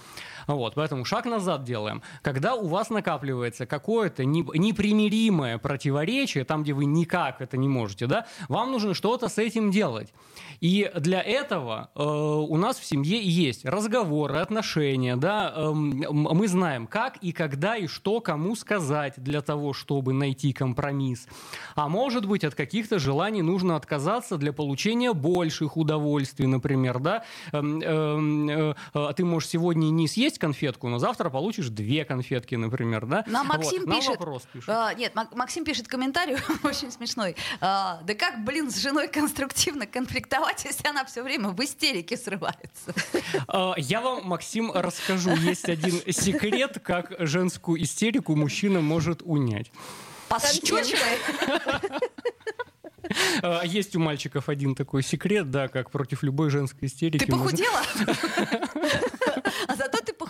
Вот, 0.46 0.74
поэтому 0.74 1.04
шаг 1.04 1.24
назад 1.24 1.64
делаем. 1.64 2.02
Когда 2.22 2.54
у 2.54 2.66
вас 2.66 2.90
накапливается 2.90 3.66
какое-то 3.66 4.24
непримиримое 4.24 5.58
противоречие, 5.58 6.44
там, 6.44 6.62
где 6.62 6.74
вы 6.74 6.84
никак 6.84 7.40
это 7.40 7.56
не 7.56 7.68
можете, 7.68 8.06
да, 8.06 8.26
вам 8.48 8.72
нужно 8.72 8.94
что-то 8.94 9.28
с 9.28 9.38
этим 9.38 9.70
делать. 9.70 10.12
И 10.60 10.90
для 10.96 11.22
этого 11.22 11.90
э, 11.94 12.02
у 12.02 12.56
нас 12.56 12.78
в 12.78 12.84
семье 12.84 13.20
есть 13.22 13.64
разговоры, 13.64 14.36
отношения, 14.36 15.16
да, 15.16 15.52
э, 15.54 15.72
мы 15.72 16.48
знаем, 16.48 16.86
как 16.86 17.16
и 17.18 17.32
когда 17.32 17.76
и 17.76 17.86
что 17.86 18.20
кому 18.20 18.43
сказать 18.54 19.14
для 19.16 19.40
того, 19.40 19.72
чтобы 19.72 20.12
найти 20.12 20.52
компромисс. 20.52 21.26
А 21.74 21.88
может 21.88 22.26
быть, 22.26 22.44
от 22.44 22.54
каких-то 22.54 22.98
желаний 22.98 23.40
нужно 23.40 23.76
отказаться 23.76 24.36
для 24.36 24.52
получения 24.52 25.14
больших 25.14 25.78
удовольствий, 25.78 26.46
например, 26.46 26.98
да. 26.98 27.24
Э, 27.52 27.62
э, 27.62 28.74
э, 28.94 29.12
ты 29.16 29.24
можешь 29.24 29.48
сегодня 29.48 29.86
не 29.86 30.06
съесть 30.06 30.38
конфетку, 30.38 30.88
но 30.88 30.98
завтра 30.98 31.30
получишь 31.30 31.68
две 31.68 32.04
конфетки, 32.04 32.56
например, 32.56 33.06
да. 33.06 33.24
Нам 33.26 33.46
Максим 33.46 33.86
вот. 33.86 33.96
пишет. 33.96 34.08
Нам 34.08 34.18
вопрос 34.18 34.42
пишет. 34.52 34.68
А, 34.68 34.92
нет, 34.92 35.14
Максим 35.34 35.64
пишет 35.64 35.88
комментарий 35.88 36.36
очень 36.62 36.90
смешной. 36.90 37.36
А, 37.62 38.00
да 38.02 38.14
как, 38.14 38.44
блин, 38.44 38.70
с 38.70 38.76
женой 38.76 39.08
конструктивно 39.08 39.86
конфликтовать 39.86 40.64
если 40.64 40.88
она 40.88 41.04
все 41.04 41.22
время 41.22 41.50
в 41.50 41.60
истерике 41.62 42.16
срывается? 42.16 42.94
А, 43.48 43.74
я 43.76 44.00
вам, 44.00 44.26
Максим, 44.26 44.72
расскажу. 44.72 45.30
Есть 45.30 45.68
один 45.68 46.00
секрет, 46.12 46.80
как 46.82 47.14
женскую 47.18 47.82
истерику 47.82 48.33
мужчина 48.36 48.80
может 48.80 49.22
унять. 49.24 49.70
Пощечиной? 50.28 50.82
А, 53.42 53.62
есть 53.64 53.94
у 53.96 54.00
мальчиков 54.00 54.48
один 54.48 54.74
такой 54.74 55.02
секрет, 55.02 55.50
да, 55.50 55.68
как 55.68 55.90
против 55.90 56.22
любой 56.22 56.48
женской 56.50 56.88
истерики. 56.88 57.24
Ты 57.24 57.30
похудела? 57.30 57.82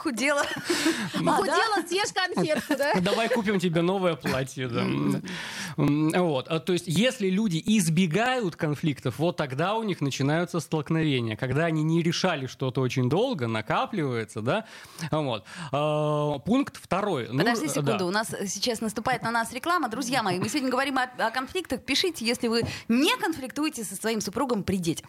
А 0.04 0.10
зато 0.10 0.24
ты 0.24 0.34
похудела. 0.34 0.42
Похудела, 1.12 1.86
съешь 1.86 2.12
конфетку, 2.12 2.76
да? 2.76 2.94
Давай 3.00 3.28
купим 3.28 3.58
тебе 3.58 3.82
новое 3.82 4.14
платье. 4.16 4.68
Да. 4.68 4.84
Вот. 5.76 6.48
А, 6.48 6.60
то 6.60 6.72
есть, 6.72 6.84
если 6.86 7.28
люди 7.28 7.62
избегают 7.64 8.56
конфликтов, 8.56 9.18
вот 9.18 9.36
тогда 9.36 9.74
у 9.74 9.82
них 9.82 10.00
начинаются 10.00 10.60
столкновения. 10.60 11.36
Когда 11.36 11.66
они 11.66 11.82
не 11.82 12.02
решали 12.02 12.46
что-то 12.46 12.80
очень 12.80 13.08
долго, 13.08 13.46
накапливается, 13.46 14.40
да. 14.40 14.66
Вот. 15.10 15.44
А, 15.72 16.38
пункт 16.40 16.76
второй. 16.80 17.28
Ну, 17.30 17.38
Подожди 17.38 17.68
секунду, 17.68 17.98
да. 17.98 18.06
у 18.06 18.10
нас 18.10 18.28
сейчас 18.46 18.80
наступает 18.80 19.22
на 19.22 19.30
нас 19.30 19.52
реклама. 19.52 19.88
Друзья 19.88 20.22
мои, 20.22 20.38
мы 20.38 20.48
сегодня 20.48 20.70
говорим 20.70 20.98
о, 20.98 21.04
о 21.18 21.30
конфликтах. 21.30 21.82
Пишите, 21.82 22.24
если 22.24 22.48
вы 22.48 22.62
не 22.88 23.16
конфликтуете 23.16 23.84
со 23.84 23.96
своим 23.96 24.20
супругом 24.20 24.62
при 24.62 24.76
детях. 24.76 25.08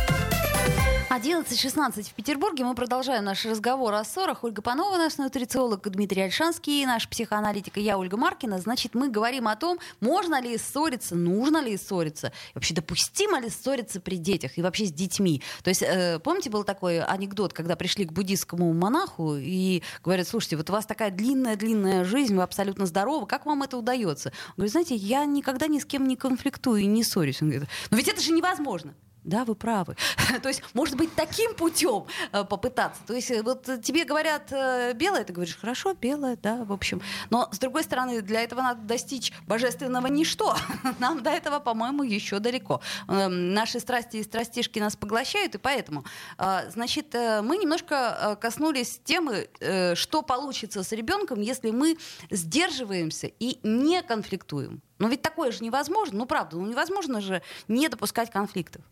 11.16 1.11 2.03
в 2.03 2.13
Петербурге. 2.13 2.63
Мы 2.63 2.73
продолжаем 2.73 3.25
наш 3.25 3.43
разговор 3.45 3.93
о 3.95 4.03
ссорах. 4.05 4.45
Ольга 4.45 4.61
Панова, 4.61 4.95
наш 4.95 5.17
нутрициолог, 5.17 5.81
Дмитрий 5.89 6.21
Альшанский, 6.21 6.85
наш 6.85 7.09
психоаналитик, 7.09 7.77
и 7.77 7.81
я, 7.81 7.97
Ольга 7.97 8.15
Маркина. 8.15 8.59
Значит, 8.59 8.95
мы 8.95 9.09
говорим 9.09 9.49
о 9.49 9.57
том, 9.57 9.77
можно 9.99 10.39
ли 10.39 10.57
ссориться, 10.57 11.15
нужно 11.15 11.61
ли 11.61 11.75
ссориться, 11.75 12.27
и 12.27 12.31
вообще 12.55 12.73
допустимо 12.73 13.41
ли 13.41 13.49
ссориться 13.49 13.99
при 13.99 14.15
детях 14.15 14.57
и 14.57 14.61
вообще 14.61 14.85
с 14.85 14.93
детьми. 14.93 15.41
То 15.63 15.69
есть, 15.69 15.81
э, 15.81 16.19
помните, 16.19 16.49
был 16.49 16.63
такой 16.63 17.01
анекдот, 17.01 17.51
когда 17.51 17.75
пришли 17.75 18.05
к 18.05 18.13
буддийскому 18.13 18.71
монаху 18.71 19.35
и 19.35 19.83
говорят, 20.05 20.29
слушайте, 20.29 20.55
вот 20.55 20.69
у 20.69 20.73
вас 20.73 20.85
такая 20.85 21.11
длинная-длинная 21.11 22.05
жизнь, 22.05 22.37
вы 22.37 22.43
абсолютно 22.43 22.85
здоровы, 22.85 23.27
как 23.27 23.45
вам 23.45 23.63
это 23.63 23.75
удается? 23.75 24.29
Он 24.29 24.53
говорит, 24.55 24.71
знаете, 24.71 24.95
я 24.95 25.25
никогда 25.25 25.67
ни 25.67 25.79
с 25.79 25.83
кем 25.83 26.07
не 26.07 26.15
конфликтую 26.15 26.83
и 26.83 26.85
не 26.85 27.03
ссорюсь. 27.03 27.41
Он 27.41 27.49
говорит, 27.49 27.69
но 27.89 27.97
ведь 27.97 28.07
это 28.07 28.21
же 28.21 28.31
невозможно. 28.31 28.93
Да, 29.23 29.45
вы 29.45 29.53
правы. 29.53 29.95
То 30.41 30.49
есть, 30.49 30.63
может 30.73 30.95
быть, 30.95 31.13
таким 31.13 31.53
путем 31.53 32.07
э, 32.31 32.43
попытаться. 32.43 33.01
То 33.05 33.13
есть, 33.13 33.29
э, 33.29 33.43
вот 33.43 33.69
тебе 33.83 34.03
говорят 34.03 34.51
э, 34.51 34.93
белое, 34.93 35.23
ты 35.23 35.31
говоришь, 35.31 35.57
хорошо, 35.57 35.93
белое, 35.93 36.37
да, 36.41 36.63
в 36.63 36.73
общем. 36.73 37.01
Но, 37.29 37.47
с 37.51 37.59
другой 37.59 37.83
стороны, 37.83 38.21
для 38.21 38.41
этого 38.41 38.61
надо 38.61 38.81
достичь 38.81 39.31
божественного 39.45 40.07
ничто. 40.07 40.55
Нам 40.99 41.21
до 41.21 41.29
этого, 41.29 41.59
по-моему, 41.59 42.01
еще 42.01 42.39
далеко. 42.39 42.81
Эм, 43.07 43.53
наши 43.53 43.79
страсти 43.79 44.17
и 44.17 44.23
страстишки 44.23 44.79
нас 44.79 44.95
поглощают, 44.95 45.53
и 45.55 45.57
поэтому, 45.57 46.03
значит, 46.37 47.13
мы 47.13 47.57
немножко 47.57 48.37
коснулись 48.41 48.99
темы, 49.03 49.49
что 49.95 50.21
получится 50.21 50.83
с 50.83 50.91
ребенком, 50.91 51.41
если 51.41 51.71
мы 51.71 51.97
сдерживаемся 52.29 53.27
и 53.27 53.59
не 53.63 54.01
конфликтуем. 54.01 54.81
Но 54.99 55.07
ведь 55.07 55.21
такое 55.21 55.51
же 55.51 55.63
невозможно. 55.63 56.19
Ну, 56.19 56.25
правда, 56.25 56.57
ну 56.57 56.67
невозможно 56.67 57.21
же 57.21 57.41
не 57.67 57.87
допускать 57.89 58.31
конфликтов 58.31 58.83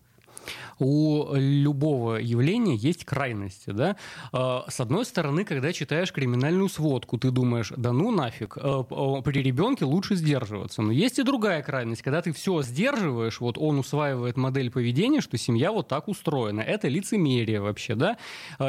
у 0.79 1.33
любого 1.35 2.15
явления 2.15 2.75
есть 2.75 3.05
крайности. 3.05 3.71
Да? 3.71 3.95
А, 4.31 4.65
с 4.67 4.79
одной 4.79 5.05
стороны, 5.05 5.43
когда 5.43 5.73
читаешь 5.73 6.11
криминальную 6.11 6.69
сводку, 6.69 7.17
ты 7.17 7.31
думаешь, 7.31 7.71
да 7.75 7.91
ну 7.91 8.11
нафиг, 8.11 8.57
а, 8.57 8.85
а, 8.89 9.21
при 9.21 9.41
ребенке 9.41 9.85
лучше 9.85 10.15
сдерживаться. 10.15 10.81
Но 10.81 10.91
есть 10.91 11.19
и 11.19 11.23
другая 11.23 11.61
крайность, 11.61 12.01
когда 12.01 12.21
ты 12.21 12.31
все 12.31 12.61
сдерживаешь, 12.61 13.39
вот 13.39 13.57
он 13.57 13.79
усваивает 13.79 14.37
модель 14.37 14.71
поведения, 14.71 15.21
что 15.21 15.37
семья 15.37 15.71
вот 15.71 15.87
так 15.87 16.07
устроена. 16.07 16.61
Это 16.61 16.87
лицемерие 16.87 17.61
вообще, 17.61 17.95
да? 17.95 18.17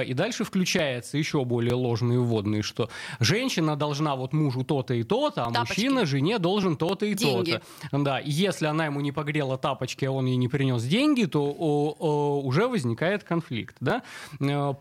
И 0.05 0.15
дальше 0.15 0.45
включается 0.45 1.19
еще 1.19 1.45
более 1.45 1.75
ложные 1.75 2.19
вводные, 2.19 2.63
что 2.63 2.89
женщина 3.19 3.77
должна 3.77 4.17
вот 4.17 4.33
мужу 4.33 4.65
то-то 4.65 4.95
и 4.95 5.03
то-то, 5.03 5.45
а 5.45 5.53
тапочки. 5.53 5.81
мужчина 5.81 6.07
жене 6.07 6.39
должен 6.39 6.77
то-то 6.77 7.07
и 7.07 7.15
то-то. 7.15 7.63
Да, 7.93 8.19
и 8.19 8.31
если 8.31 8.67
она 8.67 8.87
ему 8.87 9.01
не 9.01 9.13
погрела 9.13 9.59
тапочки, 9.59 10.05
а 10.05 10.13
он 10.13 10.27
ей 10.27 10.37
не 10.37 10.49
принес 10.49 10.83
деньги, 10.85 11.25
то 11.25 11.51
уже 11.71 12.67
возникает 12.67 13.25
конфликт. 13.25 13.77
Да? 13.81 14.03
Э, 14.41 14.75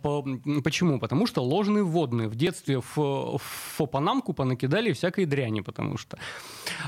почему? 0.64 1.00
Потому 1.00 1.28
что 1.28 1.42
ложные 1.42 1.84
вводные. 1.84 2.28
В 2.28 2.36
детстве 2.36 2.82
в, 2.82 3.38
в 3.38 3.86
Панамку 3.88 4.34
понакидали 4.34 4.92
всякой 4.94 5.26
дряни, 5.26 5.62
потому 5.62 5.98
что. 5.98 6.18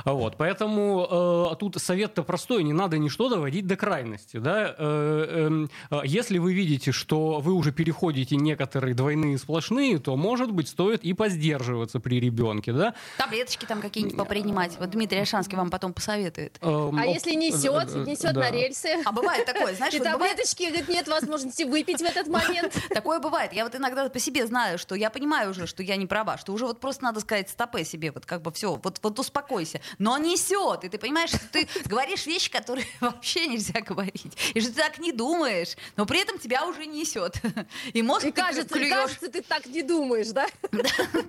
Вот. 0.05 0.35
Поэтому 0.37 1.51
э, 1.51 1.55
тут 1.59 1.77
совет-то 1.77 2.23
простой, 2.23 2.63
не 2.63 2.73
надо 2.73 2.97
ничто 2.97 3.29
доводить 3.29 3.67
до 3.67 3.75
крайности. 3.75 4.37
Да? 4.37 4.75
Э, 4.77 5.47
эм, 5.47 5.69
если 6.03 6.37
вы 6.37 6.53
видите, 6.53 6.91
что 6.91 7.39
вы 7.39 7.53
уже 7.53 7.71
переходите 7.71 8.35
некоторые 8.35 8.93
двойные 8.93 9.37
сплошные, 9.37 9.99
то, 9.99 10.15
может 10.15 10.51
быть, 10.51 10.67
стоит 10.67 11.03
и 11.03 11.13
поздерживаться 11.13 11.99
при 11.99 12.19
ребенке. 12.19 12.73
Да? 12.73 12.93
Таблеточки 13.17 13.65
там 13.65 13.81
какие-нибудь 13.81 14.17
попринимать. 14.17 14.77
Вот 14.79 14.89
Дмитрий 14.89 15.19
Альшанский 15.19 15.57
вам 15.57 15.69
потом 15.69 15.93
посоветует. 15.93 16.57
Эм, 16.61 16.97
а 16.97 17.05
если 17.05 17.33
несет, 17.35 17.93
несет 18.07 18.33
да. 18.33 18.41
на 18.41 18.51
рельсы? 18.51 18.89
А 19.05 19.11
бывает 19.11 19.45
такое, 19.45 19.75
знаешь, 19.81 19.93
И 19.93 19.99
вот 19.99 20.07
бывает- 20.11 20.31
таблеточки, 20.37 20.63
говорит, 20.67 20.87
нет 20.89 21.07
возможности 21.07 21.63
выпить 21.63 21.99
в 21.99 22.03
этот 22.03 22.27
момент. 22.27 22.73
Такое 22.89 23.19
бывает. 23.19 23.53
Я 23.53 23.63
вот 23.63 23.75
иногда 23.75 24.07
по 24.09 24.19
себе 24.19 24.45
знаю, 24.45 24.77
что 24.77 24.95
я 24.95 25.09
понимаю 25.09 25.51
уже, 25.51 25.67
что 25.67 25.83
я 25.83 25.95
не 25.95 26.05
права, 26.05 26.37
что 26.37 26.53
уже 26.53 26.65
вот 26.65 26.79
просто 26.79 27.03
надо 27.03 27.19
сказать 27.19 27.49
стопе 27.49 27.83
себе, 27.83 28.11
вот 28.11 28.25
как 28.25 28.41
бы 28.41 28.51
все, 28.51 28.79
вот, 28.83 28.99
вот 29.01 29.19
успокойся. 29.19 29.81
Но 29.99 30.17
несет, 30.17 30.83
и 30.83 30.89
ты 30.89 30.97
понимаешь, 30.97 31.29
что 31.29 31.39
ты 31.51 31.67
говоришь 31.85 32.25
вещи, 32.25 32.49
которые 32.51 32.85
вообще 32.99 33.47
нельзя 33.47 33.81
говорить, 33.81 34.37
и 34.53 34.59
что 34.61 34.69
ты 34.73 34.81
так 34.81 34.99
не 34.99 35.11
думаешь, 35.11 35.75
но 35.95 36.05
при 36.05 36.21
этом 36.21 36.37
тебя 36.39 36.65
уже 36.65 36.85
несет. 36.85 37.35
И 37.93 38.01
мозг 38.01 38.25
И 38.25 38.31
ты 38.31 38.41
кажется, 38.41 38.75
и 38.77 38.79
клюешь. 38.79 38.93
кажется, 38.95 39.31
ты 39.31 39.41
так 39.41 39.65
не 39.65 39.81
думаешь, 39.83 40.27
да? 40.29 40.47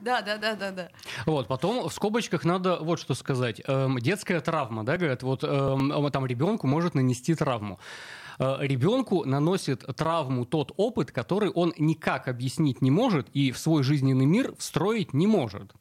Да, 0.01 0.21
да, 0.23 0.37
да, 0.37 0.55
да, 0.55 0.71
да. 0.71 0.89
Вот, 1.27 1.49
потом 1.49 1.89
в 1.89 1.93
скобочках 1.93 2.45
надо 2.45 2.77
вот 2.77 2.99
что 3.01 3.15
сказать. 3.15 3.61
Эм, 3.67 3.99
детская 3.99 4.41
травма, 4.41 4.85
да, 4.85 4.97
говорят, 4.97 5.23
вот 5.23 5.45
эм, 5.45 6.11
там 6.11 6.27
ребенку 6.27 6.67
может 6.67 6.95
нанести 6.95 7.35
травму. 7.35 7.79
Э, 8.43 8.57
Ребенку 8.61 9.25
наносит 9.25 9.85
травму 9.97 10.45
тот 10.45 10.73
опыт, 10.77 11.13
который 11.13 11.51
он 11.51 11.73
никак 11.79 12.27
объяснить 12.27 12.83
не 12.83 12.91
может 12.91 13.29
и 13.35 13.53
в 13.53 13.59
свой 13.59 13.85
жизненный 13.85 14.27
мир 14.27 14.55
встроить 14.59 15.15
не 15.15 15.29
может. 15.29 15.73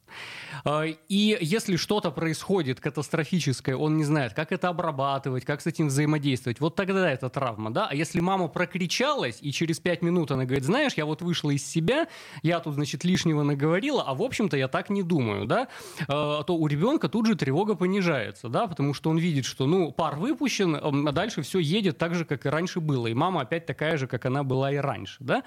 Э, 0.64 0.94
И 1.08 1.38
если 1.40 1.76
что-то 1.76 2.10
происходит 2.10 2.80
катастрофическое, 2.80 3.76
он 3.76 3.96
не 3.96 4.04
знает, 4.04 4.34
как 4.34 4.52
это 4.52 4.68
обрабатывать, 4.68 5.44
как 5.44 5.60
с 5.60 5.66
этим 5.66 5.88
взаимодействовать, 5.88 6.60
вот 6.60 6.76
тогда 6.76 7.10
это 7.10 7.28
травма, 7.28 7.70
да? 7.70 7.88
А 7.90 7.94
если 7.94 8.20
мама 8.20 8.48
прокричалась, 8.48 9.38
и 9.40 9.52
через 9.52 9.80
пять 9.80 10.02
минут 10.02 10.30
она 10.30 10.44
говорит, 10.44 10.64
знаешь, 10.64 10.92
я 10.96 11.04
вот 11.04 11.22
вышла 11.22 11.50
из 11.50 11.66
себя, 11.66 12.06
я 12.42 12.60
тут, 12.60 12.74
значит, 12.74 13.04
лишнего 13.04 13.42
наговорила, 13.42 14.02
а 14.02 14.14
в 14.14 14.22
общем-то 14.22 14.56
я 14.56 14.68
так 14.68 14.90
не 14.90 15.02
думаю, 15.02 15.46
да? 15.46 15.68
Э, 16.00 16.42
То 16.46 16.56
у 16.56 16.66
ребенка 16.66 17.08
тут 17.08 17.26
же 17.26 17.34
тревога 17.34 17.74
понижается, 17.74 18.48
да? 18.48 18.66
Потому 18.66 18.94
что 18.94 19.10
он 19.10 19.18
видит, 19.18 19.44
что, 19.44 19.66
ну, 19.66 19.92
пар 19.92 20.16
выпущен, 20.16 20.76
а 20.76 21.12
дальше 21.12 21.42
все 21.42 21.58
едет 21.58 21.98
так 21.98 22.14
же, 22.14 22.24
как 22.24 22.46
и 22.46 22.48
раньше 22.48 22.80
было, 22.80 23.06
и 23.06 23.14
мама 23.14 23.42
опять 23.42 23.66
такая 23.66 23.96
же, 23.96 24.06
как 24.06 24.26
она 24.26 24.42
была 24.42 24.72
и 24.72 24.76
раньше, 24.76 25.16
да? 25.20 25.42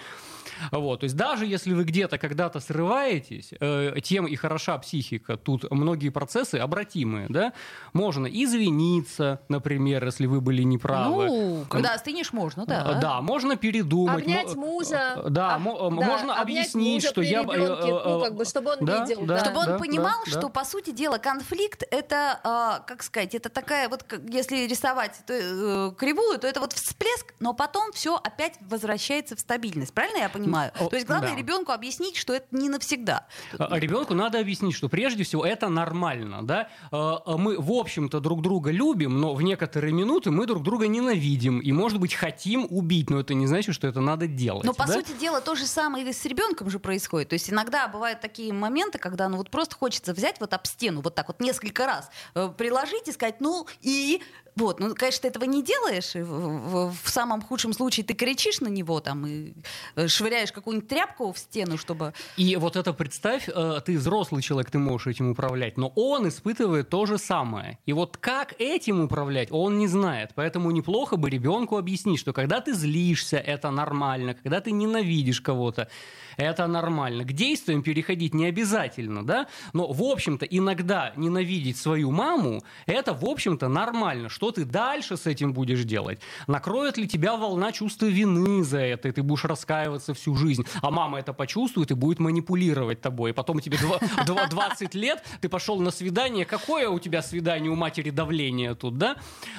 Вот, 0.71 1.01
то 1.01 1.03
есть 1.05 1.15
даже 1.15 1.45
если 1.45 1.73
вы 1.73 1.83
где-то 1.83 2.17
когда-то 2.17 2.59
срываетесь, 2.59 3.53
э, 3.59 3.95
тем 4.03 4.25
и 4.27 4.35
хороша 4.55 4.77
психика, 4.77 5.35
тут 5.35 5.69
многие 5.69 6.09
процессы 6.09 6.55
обратимые, 6.55 7.27
да? 7.29 7.51
Можно 7.91 8.27
извиниться, 8.27 9.41
например, 9.49 10.05
если 10.05 10.27
вы 10.27 10.39
были 10.39 10.63
неправы. 10.63 11.25
Ну, 11.27 11.65
когда 11.69 11.93
остынешь, 11.93 12.31
можно, 12.31 12.65
да. 12.65 12.95
Э, 12.97 13.01
Да, 13.01 13.21
можно 13.21 13.57
передумать. 13.57 14.21
Обнять 14.21 14.55
мужа. 14.55 15.23
э, 15.25 15.29
Да, 15.29 15.55
А, 15.55 15.59
мо- 15.59 15.77
да, 15.77 15.89
можно 15.89 16.39
обнять 16.39 16.67
объяснить, 16.67 17.03
мужа 17.03 17.07
что 17.09 17.21
при 17.21 17.27
я... 17.27 17.41
э, 17.41 17.43
ребенке, 17.43 17.87
ну, 18.05 18.21
как 18.23 18.35
бы, 18.35 18.45
чтобы 18.45 18.71
он 18.71 18.85
да, 18.85 19.03
видел, 19.03 19.25
да, 19.25 19.35
да. 19.35 19.43
Чтобы 19.43 19.59
он 19.59 19.65
да, 19.65 19.77
понимал, 19.77 20.19
да, 20.25 20.31
что, 20.31 20.41
да. 20.43 20.49
по 20.49 20.63
сути 20.63 20.91
дела, 20.91 21.17
конфликт 21.17 21.83
это, 21.91 22.39
а, 22.43 22.79
как 22.79 23.03
сказать, 23.03 23.35
это 23.35 23.49
такая 23.49 23.89
вот, 23.89 24.05
если 24.29 24.67
рисовать 24.67 25.19
кривую, 25.25 26.39
то 26.39 26.47
это 26.47 26.61
вот 26.61 26.71
всплеск, 26.73 27.33
но 27.39 27.53
потом 27.53 27.91
все 27.91 28.15
опять 28.15 28.53
возвращается 28.61 29.35
в 29.35 29.39
стабильность. 29.41 29.93
Правильно 29.93 30.19
я 30.19 30.29
понимаю? 30.29 30.71
То 30.77 30.95
есть 30.95 31.05
главное 31.07 31.31
да. 31.31 31.37
ребенку 31.37 31.73
объяснить, 31.73 32.15
что 32.15 32.33
это 32.33 32.47
не 32.51 32.69
навсегда. 32.69 33.27
А 33.59 33.77
Ребенку 33.79 34.13
надо 34.13 34.37
объяснить, 34.45 34.75
что 34.75 34.89
прежде 34.89 35.23
всего 35.23 35.45
это 35.45 35.69
нормально, 35.69 36.45
да. 36.45 36.69
Э, 36.91 37.17
Мы, 37.37 37.59
в 37.59 37.71
общем-то, 37.71 38.19
друг 38.19 38.41
друга 38.41 38.71
любим, 38.71 39.19
но 39.19 39.33
в 39.33 39.41
некоторые 39.41 39.93
минуты 39.93 40.31
мы 40.31 40.45
друг 40.45 40.63
друга 40.63 40.87
ненавидим 40.87 41.59
и, 41.59 41.71
может 41.71 41.99
быть, 41.99 42.13
хотим 42.13 42.67
убить, 42.69 43.09
но 43.09 43.19
это 43.19 43.33
не 43.33 43.47
значит, 43.47 43.75
что 43.75 43.87
это 43.87 44.01
надо 44.01 44.27
делать. 44.27 44.63
Но, 44.63 44.73
по 44.73 44.85
да? 44.87 44.93
сути 44.93 45.11
дела, 45.19 45.41
то 45.41 45.55
же 45.55 45.65
самое 45.65 46.07
и 46.07 46.13
с 46.13 46.25
ребенком 46.25 46.69
же 46.69 46.79
происходит. 46.79 47.29
То 47.29 47.33
есть 47.33 47.49
иногда 47.49 47.87
бывают 47.87 48.21
такие 48.21 48.53
моменты, 48.53 48.99
когда 48.99 49.27
ну 49.29 49.37
вот 49.37 49.49
просто 49.49 49.75
хочется 49.75 50.13
взять 50.13 50.39
вот 50.39 50.53
об 50.53 50.65
стену 50.65 51.01
вот 51.01 51.15
так 51.15 51.27
вот 51.27 51.39
несколько 51.39 51.85
раз, 51.85 52.09
э, 52.35 52.49
приложить 52.57 53.07
и 53.07 53.11
сказать, 53.11 53.41
ну 53.41 53.67
и... 53.81 54.21
Вот, 54.55 54.79
ну, 54.79 54.95
конечно, 54.95 55.21
ты 55.23 55.27
этого 55.27 55.43
не 55.43 55.61
делаешь. 55.61 56.13
в, 56.15 56.23
в- 56.23 56.95
в 57.03 57.09
самом 57.09 57.41
худшем 57.41 57.73
случае 57.73 58.05
ты 58.05 58.13
кричишь 58.13 58.61
на 58.61 58.67
него 58.69 59.01
там 59.01 59.25
и 59.27 59.53
э, 59.95 60.07
швыряешь 60.07 60.51
какую-нибудь 60.53 60.87
тряпку 60.87 61.33
в 61.33 61.37
стену, 61.37 61.77
чтобы... 61.77 62.13
И 62.37 62.55
вот 62.55 62.75
это 62.77 62.93
представь, 62.93 63.49
э, 63.53 63.81
ты 63.85 63.97
взрослый 63.97 64.41
человек, 64.41 64.71
ты 64.71 64.77
можешь 64.77 65.07
этим 65.07 65.31
управлять, 65.31 65.77
но 65.77 65.91
он 65.95 66.27
испытывает 66.29 66.89
то 66.89 67.05
же 67.05 67.17
самое. 67.17 67.79
И 67.85 67.91
вот 67.93 68.15
как 68.17 68.55
этим 68.59 69.01
управлять, 69.01 69.49
он 69.51 69.77
не 69.77 69.87
знает. 69.87 70.31
Поэтому 70.35 70.71
неплохо 70.71 71.17
бы 71.17 71.29
ребенку 71.29 71.77
объяснить, 71.77 72.19
что 72.19 72.31
когда 72.31 72.61
ты 72.61 72.73
злишься, 72.73 73.37
это 73.37 73.71
нормально, 73.71 74.35
когда 74.35 74.61
ты 74.61 74.71
ненавидишь 74.71 75.41
кого-то, 75.41 75.89
это 76.37 76.67
нормально. 76.67 77.23
К 77.23 77.31
действиям 77.33 77.83
переходить 77.83 78.33
не 78.33 78.45
обязательно, 78.45 79.25
да? 79.25 79.47
Но, 79.73 79.91
в 79.91 80.01
общем-то, 80.03 80.45
иногда 80.45 81.13
ненавидеть 81.15 81.77
свою 81.77 82.11
маму, 82.11 82.63
это, 82.85 83.13
в 83.13 83.25
общем-то, 83.25 83.67
нормально. 83.67 84.29
Что 84.29 84.51
ты 84.51 84.65
дальше 84.65 85.17
с 85.17 85.25
этим 85.27 85.53
будешь 85.53 85.83
делать? 85.83 86.19
Накроет 86.47 86.97
ли 86.97 87.07
тебя 87.07 87.35
волна 87.35 87.71
чувства 87.71 88.05
вины 88.07 88.63
за 88.63 88.79
это, 88.79 89.09
и 89.09 89.11
ты 89.11 89.23
будешь 89.23 89.45
раскаиваться 89.45 90.13
всю 90.13 90.35
жизнь? 90.35 90.63
А 90.81 90.91
мама 90.91 91.19
это 91.19 91.33
почувствует 91.33 91.91
и 91.91 91.93
будет 91.93 92.19
манипулировать 92.19 93.01
тобой. 93.01 93.31
И 93.31 93.33
потом 93.33 93.59
тебе 93.59 93.77
два- 93.77 93.99
два- 94.25 94.47
20 94.47 94.93
лет, 94.95 95.23
ты 95.41 95.49
пошел 95.49 95.79
на 95.79 95.91
свидание. 95.91 96.45
Какое 96.45 96.89
у 96.89 96.99
тебя 96.99 97.21
свидание 97.21 97.71
у 97.71 97.75
матери 97.75 98.09
давление 98.09 98.75
тут, 98.75 98.97
да? 98.97 99.15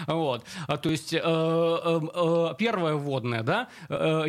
Вот. 0.06 0.44
А, 0.68 0.76
То 0.76 0.90
есть, 0.90 1.12
э, 1.12 1.20
э, 1.22 2.00
э, 2.14 2.54
первое 2.58 2.94
вводное, 2.94 3.42
да? 3.42 3.68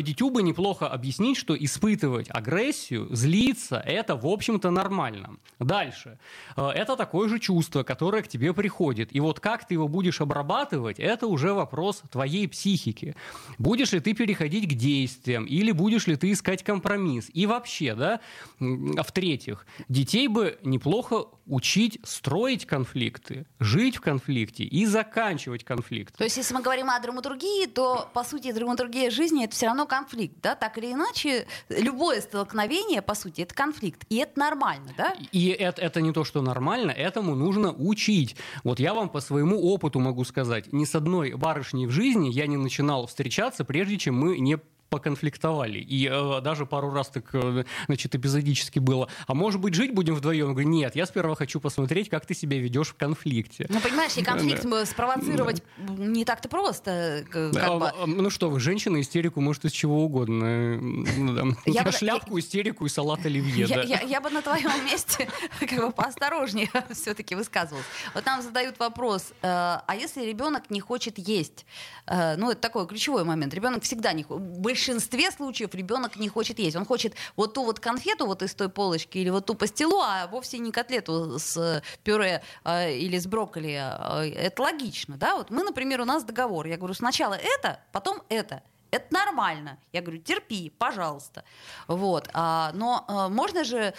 Дитю 0.00 0.30
бы 0.30 0.42
неплохо 0.42 0.88
объяснить, 0.88 1.36
что 1.36 1.54
испытывать 1.56 2.28
агрессию, 2.38 3.08
злиться, 3.10 3.82
это, 3.86 4.16
в 4.16 4.26
общем-то, 4.26 4.70
нормально. 4.70 5.36
Дальше. 5.58 6.18
Э, 6.56 6.70
Это 6.74 6.96
такое 6.96 7.28
же 7.28 7.38
чувство, 7.38 7.82
которое 7.82 8.22
к 8.22 8.28
тебе 8.28 8.52
приходит. 8.52 9.14
И 9.14 9.20
вот 9.20 9.40
как 9.40 9.66
ты 9.66 9.74
его 9.74 9.88
будешь 9.88 10.20
обрабатывать, 10.20 10.98
это 10.98 11.26
уже 11.26 11.52
вопрос 11.52 12.02
твоей 12.10 12.48
психики. 12.48 13.14
Будешь 13.58 13.92
ли 13.92 14.00
ты 14.00 14.14
переходить 14.14 14.68
к 14.68 14.74
действиям, 14.74 15.44
или 15.44 15.72
будешь 15.72 16.06
ли 16.06 16.16
ты 16.16 16.32
искать 16.32 16.62
компромисс? 16.62 17.30
И 17.34 17.46
вообще, 17.46 17.94
да, 17.94 18.20
в-третьих, 18.58 19.66
детей 19.88 20.28
бы 20.28 20.58
неплохо 20.62 21.26
учить 21.48 21.98
строить 22.04 22.66
конфликты, 22.66 23.46
жить 23.58 23.96
в 23.96 24.00
конфликте 24.00 24.64
и 24.64 24.86
заканчивать 24.86 25.64
конфликт. 25.64 26.16
То 26.16 26.24
есть, 26.24 26.36
если 26.36 26.54
мы 26.54 26.62
говорим 26.62 26.90
о 26.90 26.98
драматургии, 27.00 27.66
то, 27.66 28.08
по 28.12 28.24
сути, 28.24 28.52
драматургия 28.52 29.10
жизни— 29.10 29.44
это 29.46 29.54
все 29.54 29.66
равно 29.66 29.86
конфликт, 29.86 30.36
да? 30.42 30.54
Так 30.54 30.78
или 30.78 30.92
иначе, 30.92 31.46
любое 31.68 32.20
столкновение, 32.20 33.02
по 33.02 33.14
сути, 33.14 33.42
это 33.42 33.54
конфликт. 33.54 34.04
И 34.08 34.16
это 34.16 34.38
нормально, 34.38 34.92
да? 34.96 35.14
И 35.32 35.48
это, 35.48 35.82
это 35.82 36.00
не 36.00 36.12
то, 36.12 36.24
что 36.24 36.42
нормально, 36.42 36.90
этому 36.90 37.34
нужно 37.34 37.72
учить. 37.72 38.36
Вот 38.64 38.80
я 38.80 38.94
вам 38.94 39.08
по 39.08 39.20
своему 39.20 39.60
опыту 39.72 40.00
могу 40.00 40.24
сказать, 40.24 40.72
ни 40.72 40.84
с 40.84 40.94
одной 40.94 41.32
барышней 41.34 41.86
в 41.86 41.90
жизни 41.90 42.28
я 42.28 42.46
не 42.46 42.56
начинал 42.56 43.06
встречаться, 43.06 43.64
прежде 43.64 43.98
чем 43.98 44.18
мы 44.18 44.38
не 44.38 44.58
поконфликтовали. 44.88 45.78
И 45.78 46.08
э, 46.10 46.40
даже 46.40 46.66
пару 46.66 46.90
раз 46.92 47.08
так, 47.08 47.24
э, 47.32 47.64
значит, 47.86 48.14
эпизодически 48.14 48.78
было. 48.78 49.08
А 49.26 49.34
может 49.34 49.60
быть, 49.60 49.74
жить 49.74 49.92
будем 49.94 50.14
вдвоем? 50.14 50.48
Я 50.48 50.52
говорю, 50.52 50.68
нет, 50.68 50.96
я 50.96 51.06
сперва 51.06 51.34
хочу 51.34 51.60
посмотреть, 51.60 52.08
как 52.08 52.26
ты 52.26 52.34
себя 52.34 52.58
ведешь 52.58 52.88
в 52.88 52.94
конфликте. 52.94 53.66
Ну, 53.68 53.80
понимаешь, 53.80 54.16
и 54.16 54.22
конфликт 54.22 54.64
мы 54.64 54.84
спровоцировать 54.86 55.62
не 55.78 56.24
так-то 56.24 56.48
просто. 56.48 57.24
как 57.30 57.56
А, 57.56 57.78
бы. 57.78 57.92
ну 58.06 58.30
что 58.30 58.50
вы, 58.50 58.60
женщина 58.60 59.00
истерику 59.00 59.40
может 59.40 59.64
из 59.64 59.72
чего 59.72 60.04
угодно. 60.04 60.44
Э, 60.44 60.76
ну 60.78 61.32
да. 61.34 61.56
Я 61.66 61.82
бы- 61.84 61.92
Шляпку, 61.92 62.38
истерику 62.38 62.86
и 62.86 62.88
салат 62.88 63.24
оливье. 63.26 63.64
Я, 63.66 63.76
да. 63.76 63.82
я- 63.82 64.00
я 64.02 64.20
бы 64.20 64.30
на 64.30 64.42
твоем 64.42 64.70
месте 64.86 65.28
как 65.60 65.72
бы 65.80 65.90
поосторожнее 65.90 66.70
все-таки 66.92 67.34
высказывалась. 67.34 67.86
Вот 68.14 68.24
нам 68.26 68.42
задают 68.42 68.78
вопрос, 68.78 69.32
э, 69.42 69.46
а 69.46 69.94
если 69.98 70.24
ребенок 70.24 70.70
не 70.70 70.80
хочет 70.80 71.18
есть? 71.18 71.66
Э, 72.06 72.36
ну, 72.36 72.50
это 72.50 72.60
такой 72.60 72.86
ключевой 72.86 73.24
момент. 73.24 73.52
Ребенок 73.54 73.82
всегда 73.82 74.12
не 74.12 74.22
хочет. 74.22 74.42
В 74.78 74.80
большинстве 74.80 75.32
случаев 75.32 75.74
ребенок 75.74 76.14
не 76.16 76.28
хочет 76.28 76.60
есть. 76.60 76.76
Он 76.76 76.84
хочет 76.86 77.14
вот 77.34 77.52
ту 77.54 77.64
вот 77.64 77.80
конфету 77.80 78.26
вот 78.26 78.42
из 78.42 78.54
той 78.54 78.68
полочки 78.68 79.18
или 79.18 79.28
вот 79.28 79.44
ту 79.46 79.54
пастилу, 79.56 80.00
а 80.00 80.28
вовсе 80.28 80.58
не 80.58 80.70
котлету 80.70 81.36
с 81.40 81.56
э, 81.56 81.82
пюре 82.04 82.42
э, 82.64 82.94
или 82.96 83.18
с 83.18 83.26
брокколи. 83.26 83.72
Э, 83.74 84.30
Это 84.36 84.62
логично, 84.62 85.16
да? 85.16 85.34
Вот 85.34 85.50
мы, 85.50 85.64
например, 85.64 86.00
у 86.00 86.04
нас 86.04 86.22
договор. 86.22 86.66
Я 86.68 86.76
говорю, 86.76 86.94
сначала 86.94 87.34
это, 87.34 87.80
потом 87.90 88.22
это. 88.28 88.62
Это 88.92 89.12
нормально. 89.12 89.78
Я 89.92 90.00
говорю, 90.00 90.20
терпи, 90.22 90.70
пожалуйста. 90.78 91.42
Вот. 91.88 92.30
А, 92.32 92.70
но 92.72 93.04
э, 93.08 93.34
можно 93.34 93.64
же 93.64 93.92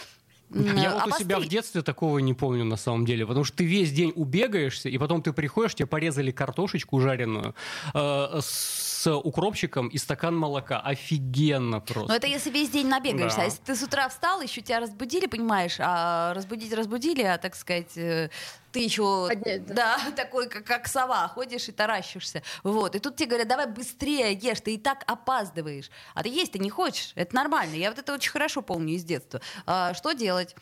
Я 0.50 0.94
вот 0.94 1.06
у 1.08 1.18
себя 1.18 1.36
в 1.36 1.38
обострить. 1.40 1.50
детстве 1.50 1.82
такого 1.82 2.18
не 2.18 2.32
помню 2.34 2.64
на 2.64 2.76
самом 2.76 3.04
деле, 3.04 3.26
потому 3.26 3.44
что 3.44 3.58
ты 3.58 3.64
весь 3.64 3.92
день 3.92 4.12
убегаешься, 4.16 4.88
и 4.88 4.96
потом 4.98 5.22
ты 5.22 5.32
приходишь, 5.32 5.74
тебе 5.74 5.86
порезали 5.86 6.30
картошечку 6.32 6.98
жареную 7.00 7.54
э, 7.94 8.40
с 8.42 8.89
укропчиком 9.06 9.88
и 9.88 9.98
стакан 9.98 10.36
молока. 10.36 10.80
Офигенно 10.80 11.80
просто. 11.80 12.08
Но 12.08 12.16
это 12.16 12.26
если 12.26 12.50
весь 12.50 12.70
день 12.70 12.88
набегаешься. 12.88 13.38
Да. 13.38 13.42
А 13.42 13.44
если 13.46 13.62
ты 13.62 13.76
с 13.76 13.82
утра 13.82 14.08
встал, 14.08 14.40
еще 14.40 14.60
тебя 14.60 14.80
разбудили, 14.80 15.26
понимаешь, 15.26 15.76
а 15.78 16.34
разбудить 16.34 16.72
разбудили, 16.72 17.22
а 17.22 17.38
так 17.38 17.54
сказать, 17.54 17.96
э, 17.96 18.30
ты 18.72 18.80
еще 18.80 19.26
Поднять, 19.28 19.66
да. 19.66 19.74
да, 19.74 20.10
такой, 20.16 20.48
как, 20.48 20.64
как 20.64 20.88
сова, 20.88 21.26
ходишь 21.28 21.68
и 21.68 21.72
таращишься. 21.72 22.42
Вот. 22.62 22.94
И 22.94 22.98
тут 22.98 23.16
тебе 23.16 23.30
говорят, 23.30 23.48
давай 23.48 23.66
быстрее 23.66 24.32
ешь, 24.32 24.60
ты 24.60 24.74
и 24.74 24.78
так 24.78 25.04
опаздываешь. 25.06 25.90
А 26.14 26.22
ты 26.22 26.28
есть 26.28 26.52
ты 26.52 26.58
не 26.58 26.70
хочешь. 26.70 27.12
Это 27.14 27.34
нормально. 27.34 27.74
Я 27.74 27.90
вот 27.90 27.98
это 27.98 28.12
очень 28.12 28.30
хорошо 28.30 28.62
помню 28.62 28.94
из 28.94 29.04
детства. 29.04 29.40
А, 29.66 29.94
что 29.94 30.12
делать? 30.12 30.54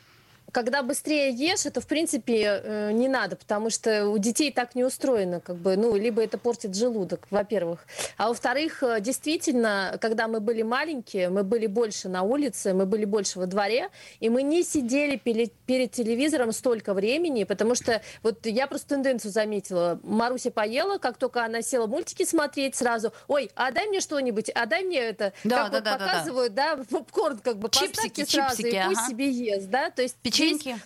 Когда 0.53 0.83
быстрее 0.83 1.31
ешь, 1.31 1.67
это, 1.67 1.81
в 1.81 1.87
принципе, 1.87 2.61
э, 2.63 2.93
не 2.93 3.09
надо, 3.09 3.37
потому 3.37 3.71
что 3.71 4.09
у 4.09 4.19
детей 4.19 4.51
так 4.51 4.75
не 4.75 4.85
устроено, 4.85 5.41
как 5.41 5.57
бы, 5.57 5.77
ну, 5.77 5.95
либо 5.97 6.23
это 6.23 6.39
портит 6.39 6.75
желудок, 6.75 7.27
во-первых. 7.31 7.87
А 8.17 8.29
во-вторых, 8.29 8.83
э, 8.83 9.01
действительно, 9.01 9.99
когда 10.01 10.27
мы 10.27 10.41
были 10.41 10.63
маленькие, 10.63 11.29
мы 11.29 11.45
были 11.45 11.67
больше 11.67 12.09
на 12.09 12.23
улице, 12.23 12.73
мы 12.73 12.87
были 12.87 13.05
больше 13.05 13.39
во 13.39 13.47
дворе, 13.47 13.91
и 14.21 14.29
мы 14.31 14.43
не 14.43 14.63
сидели 14.63 15.17
перед, 15.17 15.53
перед 15.53 15.93
телевизором 15.93 16.53
столько 16.53 16.95
времени, 16.95 17.45
потому 17.45 17.75
что 17.75 18.01
вот 18.23 18.47
я 18.47 18.67
просто 18.67 18.89
тенденцию 18.89 19.33
заметила. 19.33 20.01
Маруся 20.03 20.51
поела, 20.51 20.99
как 20.99 21.19
только 21.19 21.45
она 21.45 21.63
села 21.63 21.87
мультики 21.87 22.25
смотреть, 22.25 22.75
сразу, 22.75 23.13
ой, 23.27 23.51
а 23.55 23.71
дай 23.71 23.87
мне 23.87 24.01
что-нибудь, 24.01 24.51
а 24.51 24.67
дай 24.67 24.83
мне 24.83 24.99
это, 24.99 25.33
Да, 25.45 25.65
как 25.65 25.73
да, 25.73 25.77
вот 25.79 25.85
да, 25.85 25.91
да, 25.91 25.99
да. 25.99 26.07
показывают, 26.07 26.55
да, 26.55 26.79
попкорн 26.91 27.39
как 27.39 27.59
бы 27.59 27.69
Чипсики, 27.69 27.95
поставьте 27.95 28.27
сразу, 28.27 28.57
чипсики, 28.63 28.77
и 28.77 28.87
пусть 28.87 29.01
ага. 29.01 29.09
себе 29.09 29.31
ест, 29.31 29.69
да, 29.69 29.91
то 29.91 30.03
есть 30.03 30.17
здесь 30.39 30.63
Печеньки. 30.63 30.81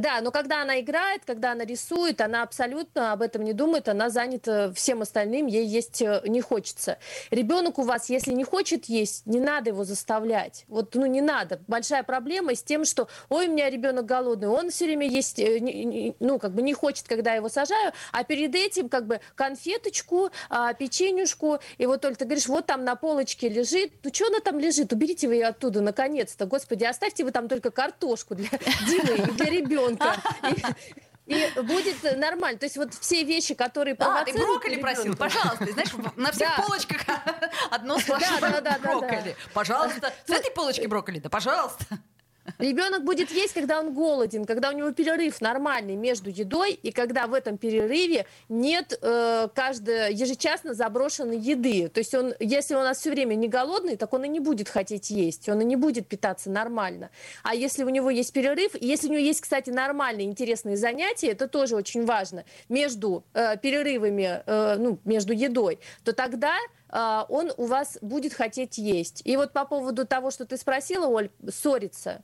Да, 0.00 0.20
но 0.20 0.30
когда 0.30 0.62
она 0.62 0.80
играет, 0.80 1.22
когда 1.24 1.52
она 1.52 1.64
рисует, 1.64 2.20
она 2.20 2.42
абсолютно 2.42 3.12
об 3.12 3.22
этом 3.22 3.42
не 3.42 3.52
думает, 3.52 3.88
она 3.88 4.10
занята 4.10 4.72
всем 4.72 5.02
остальным, 5.02 5.46
ей 5.46 5.66
есть 5.66 6.00
э, 6.02 6.22
не 6.26 6.40
хочется. 6.40 6.98
Ребенок 7.30 7.78
у 7.78 7.82
вас, 7.82 8.08
если 8.08 8.32
не 8.32 8.44
хочет 8.44 8.86
есть, 8.86 9.26
не 9.26 9.40
надо 9.40 9.70
его 9.70 9.84
заставлять. 9.84 10.64
Вот, 10.68 10.94
ну, 10.94 11.06
не 11.06 11.20
надо. 11.20 11.60
Большая 11.68 12.02
проблема 12.02 12.54
с 12.54 12.62
тем, 12.62 12.84
что, 12.84 13.08
ой, 13.28 13.48
у 13.48 13.52
меня 13.52 13.68
ребенок 13.68 14.06
голодный, 14.06 14.48
он 14.48 14.70
все 14.70 14.86
время 14.86 15.06
есть, 15.06 15.38
э, 15.38 16.14
ну, 16.18 16.38
как 16.38 16.52
бы 16.52 16.62
не 16.62 16.72
хочет, 16.72 17.06
когда 17.06 17.30
я 17.30 17.36
его 17.36 17.48
сажаю, 17.48 17.92
а 18.12 18.24
перед 18.24 18.54
этим, 18.54 18.88
как 18.88 19.06
бы, 19.06 19.20
конфеточку, 19.34 20.30
а, 20.48 20.72
печенюшку, 20.72 21.58
и 21.78 21.86
вот, 21.86 22.04
Оль, 22.04 22.16
ты 22.16 22.24
говоришь, 22.24 22.46
вот 22.48 22.66
там 22.66 22.84
на 22.84 22.96
полочке 22.96 23.48
лежит, 23.48 23.92
ну, 24.02 24.10
что 24.12 24.26
она 24.28 24.40
там 24.40 24.58
лежит? 24.58 24.92
Уберите 24.92 25.28
вы 25.28 25.34
ее 25.34 25.46
оттуда, 25.46 25.80
наконец-то, 25.80 26.46
господи, 26.46 26.84
оставьте 26.84 27.24
вы 27.24 27.32
там 27.32 27.48
только 27.48 27.70
картошку 27.70 28.34
для 28.34 28.48
Димы 28.88 29.16
и 29.16 29.30
для 29.32 29.46
ребенка. 29.46 29.89
И, 31.26 31.34
и 31.56 31.60
будет 31.60 32.02
нормально. 32.18 32.58
То 32.58 32.66
есть 32.66 32.76
вот 32.76 32.92
все 32.94 33.22
вещи, 33.22 33.54
которые 33.54 33.94
А, 34.00 34.24
ты 34.24 34.32
брокколи 34.32 34.74
ребенка- 34.74 34.80
просил, 34.80 35.16
пожалуйста. 35.16 35.72
Знаешь, 35.72 35.90
на 36.16 36.32
всех 36.32 36.48
Да. 36.56 36.62
полочках 36.62 37.02
одно 37.70 37.98
сплошное 38.00 38.40
да, 38.40 38.60
да. 38.60 38.78
брокколи. 38.80 39.36
Пожалуйста. 39.54 40.12
С 40.26 40.30
этой 40.30 40.50
полочки 40.50 40.86
брокколи, 40.86 41.20
да, 41.20 41.28
пожалуйста. 41.28 41.84
Ребенок 42.60 43.04
будет 43.04 43.30
есть, 43.30 43.54
когда 43.54 43.80
он 43.80 43.94
голоден, 43.94 44.44
когда 44.44 44.68
у 44.68 44.72
него 44.72 44.92
перерыв 44.92 45.40
нормальный 45.40 45.96
между 45.96 46.28
едой, 46.28 46.72
и 46.72 46.92
когда 46.92 47.26
в 47.26 47.32
этом 47.32 47.56
перерыве 47.56 48.26
нет 48.50 48.98
э, 49.00 49.48
каждое 49.54 50.10
ежечасно 50.10 50.74
заброшенной 50.74 51.38
еды. 51.38 51.88
То 51.88 52.00
есть 52.00 52.14
он, 52.14 52.34
если 52.38 52.74
он 52.74 52.82
у 52.82 52.84
нас 52.84 52.98
все 52.98 53.10
время 53.10 53.34
не 53.34 53.48
голодный, 53.48 53.96
так 53.96 54.12
он 54.12 54.24
и 54.24 54.28
не 54.28 54.40
будет 54.40 54.68
хотеть 54.68 55.08
есть, 55.10 55.48
он 55.48 55.62
и 55.62 55.64
не 55.64 55.76
будет 55.76 56.06
питаться 56.06 56.50
нормально. 56.50 57.10
А 57.42 57.54
если 57.54 57.82
у 57.82 57.88
него 57.88 58.10
есть 58.10 58.32
перерыв, 58.32 58.74
и 58.74 58.86
если 58.86 59.08
у 59.08 59.12
него 59.12 59.22
есть, 59.22 59.40
кстати, 59.40 59.70
нормальные 59.70 60.26
интересные 60.26 60.76
занятия, 60.76 61.28
это 61.28 61.48
тоже 61.48 61.76
очень 61.76 62.04
важно, 62.04 62.44
между 62.68 63.24
э, 63.32 63.56
перерывами, 63.56 64.42
э, 64.44 64.76
ну, 64.78 64.98
между 65.04 65.32
едой, 65.32 65.78
то 66.04 66.12
тогда 66.12 66.52
а, 66.90 67.24
он 67.28 67.52
у 67.56 67.66
вас 67.66 67.98
будет 68.00 68.34
хотеть 68.34 68.78
есть. 68.78 69.22
И 69.24 69.36
вот 69.36 69.52
по 69.52 69.64
поводу 69.64 70.06
того, 70.06 70.30
что 70.30 70.44
ты 70.44 70.56
спросила, 70.56 71.06
Оль, 71.06 71.30
ссориться. 71.48 72.22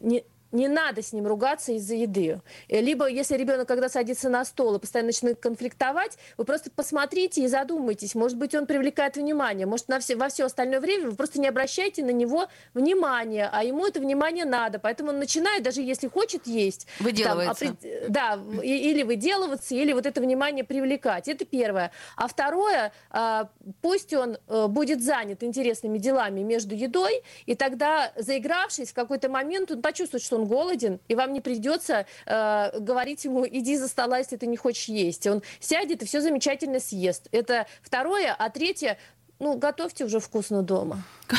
Не, 0.00 0.24
не 0.52 0.68
надо 0.68 1.02
с 1.02 1.12
ним 1.12 1.26
ругаться 1.26 1.72
из-за 1.72 1.94
еды. 1.94 2.40
Э, 2.68 2.80
Либо, 2.80 3.06
если 3.08 3.36
ребенок, 3.36 3.66
когда 3.68 3.88
садится 3.88 4.28
на 4.28 4.44
стол 4.44 4.76
и 4.76 4.78
постоянно 4.78 5.08
начинает 5.08 5.40
конфликтовать, 5.40 6.18
вы 6.36 6.44
просто 6.44 6.70
посмотрите 6.70 7.42
и 7.42 7.48
задумайтесь. 7.48 8.14
Может 8.14 8.38
быть, 8.38 8.54
он 8.54 8.66
привлекает 8.66 9.16
внимание. 9.16 9.66
Может, 9.66 9.88
на 9.88 9.98
все, 9.98 10.16
во 10.16 10.28
все 10.28 10.44
остальное 10.44 10.80
время 10.80 11.10
вы 11.10 11.16
просто 11.16 11.40
не 11.40 11.48
обращаете 11.48 12.04
на 12.04 12.10
него 12.10 12.46
внимания, 12.74 13.48
а 13.52 13.64
ему 13.64 13.86
это 13.86 14.00
внимание 14.00 14.44
надо. 14.44 14.78
Поэтому 14.78 15.10
он 15.10 15.18
начинает, 15.18 15.62
даже 15.62 15.80
если 15.82 16.08
хочет 16.08 16.46
есть, 16.46 16.86
там, 16.98 17.06
Выделывается. 17.06 17.64
опред- 17.66 18.08
да, 18.08 18.36
в- 18.36 18.60
и- 18.60 18.90
или 18.90 19.02
выделываться, 19.02 19.74
или 19.74 19.92
вот 19.92 20.06
это 20.06 20.20
внимание 20.20 20.64
привлекать. 20.64 21.28
Это 21.28 21.44
первое. 21.44 21.92
А 22.16 22.26
второе, 22.28 22.92
а, 23.10 23.48
пусть 23.80 24.12
он 24.14 24.36
э, 24.48 24.66
будет 24.68 25.02
занят 25.02 25.42
интересными 25.42 25.98
делами 25.98 26.40
между 26.40 26.74
едой, 26.74 27.22
и 27.46 27.54
тогда, 27.54 28.12
заигравшись, 28.16 28.90
в 28.90 28.94
какой-то 28.94 29.28
момент 29.28 29.70
он 29.70 29.80
почувствует, 29.82 30.22
что 30.22 30.36
он 30.36 30.41
голоден, 30.46 31.00
и 31.08 31.14
вам 31.14 31.32
не 31.32 31.40
придется 31.40 32.06
э, 32.26 32.80
говорить 32.80 33.24
ему, 33.24 33.46
иди 33.46 33.76
за 33.76 33.88
стола, 33.88 34.18
если 34.18 34.36
ты 34.36 34.46
не 34.46 34.56
хочешь 34.56 34.86
есть. 34.86 35.26
Он 35.26 35.42
сядет 35.60 36.02
и 36.02 36.06
все 36.06 36.20
замечательно 36.20 36.80
съест. 36.80 37.28
Это 37.32 37.66
второе. 37.82 38.34
А 38.36 38.50
третье, 38.50 38.98
ну, 39.42 39.56
готовьте 39.56 40.04
уже 40.04 40.20
вкусно 40.20 40.62
дома. 40.62 41.02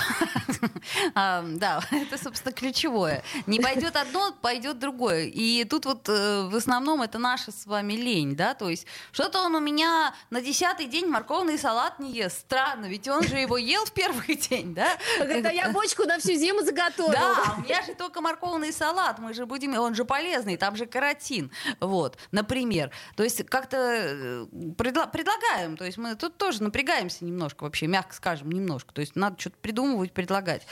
А, 1.15 1.43
да, 1.45 1.81
это, 1.91 2.21
собственно, 2.21 2.53
ключевое. 2.53 3.23
Не 3.45 3.59
пойдет 3.59 3.95
одно, 3.95 4.33
пойдет 4.41 4.79
другое. 4.79 5.25
И 5.25 5.63
тут 5.65 5.85
вот 5.85 6.09
э, 6.09 6.43
в 6.49 6.55
основном 6.55 7.01
это 7.01 7.19
наша 7.19 7.51
с 7.51 7.65
вами 7.65 7.93
лень, 7.93 8.35
да, 8.35 8.53
то 8.53 8.69
есть 8.69 8.85
что-то 9.11 9.41
он 9.41 9.55
у 9.55 9.59
меня 9.59 10.13
на 10.29 10.41
десятый 10.41 10.87
день 10.87 11.07
морковный 11.07 11.57
салат 11.57 11.99
не 11.99 12.11
ест. 12.11 12.39
Странно, 12.39 12.85
ведь 12.85 13.07
он 13.07 13.23
же 13.23 13.37
его 13.37 13.57
ел 13.57 13.85
в 13.85 13.91
первый 13.91 14.35
день, 14.35 14.73
да? 14.73 14.97
Это 15.19 15.49
я 15.49 15.69
бочку 15.69 16.03
на 16.03 16.19
всю 16.19 16.33
зиму 16.33 16.61
заготовила. 16.61 17.13
Да, 17.13 17.55
у 17.57 17.61
меня 17.61 17.81
же 17.83 17.93
только 17.93 18.21
морковный 18.21 18.73
салат, 18.73 19.19
мы 19.19 19.33
же 19.33 19.45
будем, 19.45 19.77
он 19.77 19.95
же 19.95 20.05
полезный, 20.05 20.57
там 20.57 20.75
же 20.75 20.85
каротин, 20.85 21.51
вот, 21.79 22.17
например. 22.31 22.91
То 23.15 23.23
есть 23.23 23.45
как-то 23.45 23.77
э, 23.77 24.45
предла- 24.77 25.09
предлагаем, 25.09 25.77
то 25.77 25.85
есть 25.85 25.97
мы 25.97 26.15
тут 26.15 26.37
тоже 26.37 26.63
напрягаемся 26.63 27.25
немножко 27.25 27.63
вообще, 27.63 27.87
мягко 27.93 28.15
скажем, 28.15 28.51
немножко. 28.51 28.91
То 28.91 29.01
есть 29.01 29.15
надо 29.15 29.39
что-то 29.39 29.57
придумывать, 29.61 30.11
предлагать. 30.13 30.63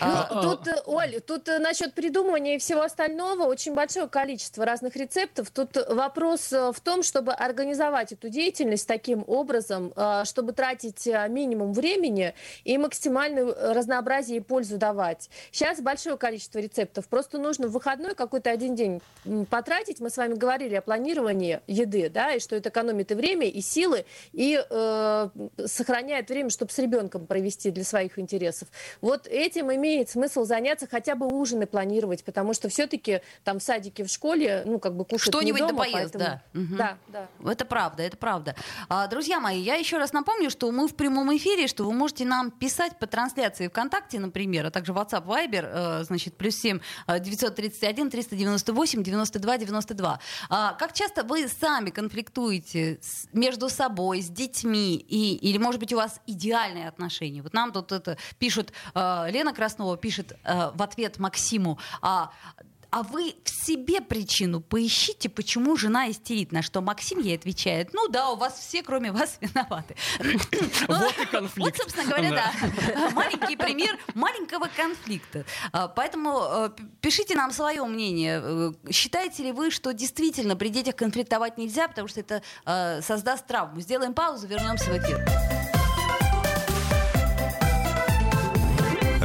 Ну, 0.00 0.06
А, 0.06 0.42
тут, 0.42 0.66
э, 0.66 0.82
Оль, 0.86 1.20
тут 1.20 1.46
э, 1.48 1.58
насчет 1.58 1.92
придумывания 1.92 2.56
и 2.56 2.58
всего 2.58 2.80
остального 2.80 3.42
очень 3.44 3.74
большое 3.74 4.08
количество 4.08 4.64
разных 4.64 4.96
рецептов. 4.96 5.50
Тут 5.50 5.76
вопрос 5.88 6.50
э, 6.52 6.72
в 6.72 6.80
том, 6.80 7.02
чтобы 7.02 7.32
организовать 7.32 8.12
эту 8.12 8.30
деятельность 8.30 8.88
таким 8.88 9.24
образом, 9.26 9.92
чтобы 10.24 10.52
тратить 10.52 11.06
минимум 11.28 11.72
времени 11.72 12.34
и 12.64 12.78
максимальное 12.78 13.74
разнообразие 13.74 14.38
и 14.38 14.40
пользу 14.40 14.78
давать. 14.78 15.28
Сейчас 15.52 15.80
большое 15.80 16.16
количество 16.16 16.58
рецептов. 16.58 17.08
Просто 17.08 17.38
нужно 17.38 17.68
в 17.68 17.72
выходной 17.72 18.14
какой-то 18.14 18.50
один 18.50 18.74
день 18.74 19.02
потратить. 19.50 20.00
Мы 20.00 20.08
с 20.08 20.16
вами 20.16 20.34
говорили 20.34 20.76
о 20.76 20.82
планировании 20.82 21.60
еды, 21.66 22.08
да, 22.08 22.32
и 22.32 22.40
что 22.40 22.56
это 22.56 22.70
экономит 22.70 23.12
и 23.12 23.14
время, 23.14 23.46
и 23.46 23.60
силы, 23.60 24.06
и 24.32 24.62
э, 24.68 25.28
сохраняет 25.66 26.30
время, 26.30 26.50
чтобы 26.50 26.69
с 26.70 26.78
ребенком 26.78 27.26
провести 27.26 27.70
для 27.70 27.84
своих 27.84 28.18
интересов. 28.18 28.68
Вот 29.00 29.26
этим 29.26 29.72
имеет 29.72 30.10
смысл 30.10 30.44
заняться, 30.44 30.86
хотя 30.90 31.14
бы 31.14 31.26
ужины 31.26 31.66
планировать, 31.66 32.24
потому 32.24 32.54
что 32.54 32.68
все-таки 32.68 33.20
там 33.44 33.58
в 33.58 33.62
садике, 33.62 34.04
в 34.04 34.08
школе, 34.08 34.62
ну, 34.66 34.78
как 34.78 34.96
бы 34.96 35.04
кушать 35.04 35.28
Что-нибудь 35.28 35.60
не 35.60 35.66
дома, 35.68 35.78
поест, 35.84 36.12
поэтому- 36.12 36.24
да. 36.24 36.42
Мгм. 36.52 36.76
Да, 36.76 36.98
да. 37.08 37.28
Это 37.50 37.64
правда, 37.64 38.02
это 38.02 38.16
правда. 38.16 38.54
А, 38.88 39.06
Друзья 39.06 39.40
мои, 39.40 39.60
я 39.60 39.74
еще 39.74 39.98
раз 39.98 40.12
напомню, 40.12 40.50
что 40.50 40.70
мы 40.70 40.86
в 40.88 40.94
прямом 40.94 41.36
эфире, 41.36 41.66
что 41.66 41.84
вы 41.84 41.92
можете 41.92 42.24
нам 42.24 42.50
писать 42.50 42.98
по 42.98 43.06
трансляции 43.06 43.68
ВКонтакте, 43.68 44.18
например, 44.20 44.66
а 44.66 44.70
также 44.70 44.92
WhatsApp, 44.92 45.26
Viber, 45.26 46.00
э, 46.00 46.04
значит, 46.04 46.36
плюс 46.36 46.56
7 46.56 46.80
э, 47.06 47.18
931 47.20 48.10
398 48.10 49.02
92 49.02 49.58
92. 49.58 50.20
А, 50.48 50.74
Как 50.74 50.92
часто 50.92 51.22
вы 51.24 51.48
сами 51.48 51.90
конфликтуете 51.90 53.00
между 53.32 53.68
собой, 53.68 54.22
с 54.22 54.28
детьми, 54.28 54.94
и, 54.96 55.34
или, 55.36 55.58
может 55.58 55.80
быть, 55.80 55.92
у 55.92 55.96
вас 55.96 56.20
идеальные 56.50 56.88
отношения? 56.88 57.42
Вот 57.42 57.52
нам 57.54 57.72
тут 57.72 57.92
это 57.92 58.16
пишут, 58.38 58.72
э, 58.94 59.26
Лена 59.30 59.52
Краснова 59.54 59.96
пишет 59.96 60.32
э, 60.44 60.70
в 60.74 60.82
ответ 60.82 61.18
Максиму, 61.18 61.78
а, 62.02 62.32
а 62.90 63.04
вы 63.04 63.36
в 63.44 63.48
себе 63.66 64.00
причину 64.00 64.60
поищите, 64.60 65.28
почему 65.28 65.76
жена 65.76 66.10
истерит. 66.10 66.50
На 66.50 66.60
что 66.60 66.80
Максим 66.80 67.20
ей 67.20 67.36
отвечает, 67.36 67.90
ну 67.92 68.08
да, 68.08 68.30
у 68.30 68.36
вас 68.36 68.58
все, 68.58 68.82
кроме 68.82 69.12
вас, 69.12 69.38
виноваты. 69.40 69.94
Вот 70.18 70.52
и 70.52 70.86
Вот, 70.88 71.28
конфликт. 71.30 71.76
собственно 71.76 72.06
говоря, 72.08 72.30
да. 72.32 73.10
Маленький 73.10 73.56
пример 73.56 73.96
маленького 74.14 74.68
конфликта. 74.76 75.44
Поэтому 75.94 76.40
э, 76.40 76.70
п- 76.70 76.82
пишите 77.00 77.36
нам 77.36 77.52
свое 77.52 77.84
мнение. 77.84 78.74
Считаете 78.90 79.44
ли 79.44 79.52
вы, 79.52 79.70
что 79.70 79.92
действительно 79.92 80.56
при 80.56 80.68
детях 80.68 80.96
конфликтовать 80.96 81.58
нельзя, 81.58 81.86
потому 81.86 82.08
что 82.08 82.18
это 82.20 82.42
создаст 83.02 83.46
травму? 83.46 83.80
Сделаем 83.80 84.14
паузу, 84.14 84.48
вернемся 84.48 84.90
в 84.90 84.98
эфир. 84.98 85.24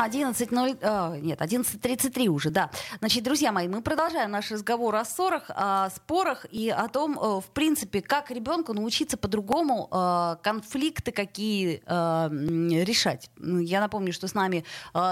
11.0... 0.00 0.78
Э, 0.80 1.18
нет, 1.20 1.40
11.33 1.40 2.26
уже, 2.28 2.50
да. 2.50 2.70
Значит, 2.98 3.24
друзья 3.24 3.52
мои, 3.52 3.68
мы 3.68 3.82
продолжаем 3.82 4.30
наш 4.30 4.50
разговор 4.50 4.96
о 4.96 5.04
ссорах, 5.04 5.50
о 5.50 5.90
спорах 5.90 6.46
и 6.50 6.70
о 6.70 6.88
том, 6.88 7.18
э, 7.18 7.40
в 7.40 7.50
принципе, 7.52 8.00
как 8.00 8.30
ребенку 8.30 8.72
научиться 8.72 9.16
по-другому 9.16 9.88
э, 9.90 10.36
конфликты 10.42 11.12
какие 11.12 11.82
э, 11.84 12.28
решать. 12.84 13.30
Я 13.38 13.80
напомню, 13.80 14.12
что 14.12 14.26
с 14.26 14.34
нами 14.34 14.64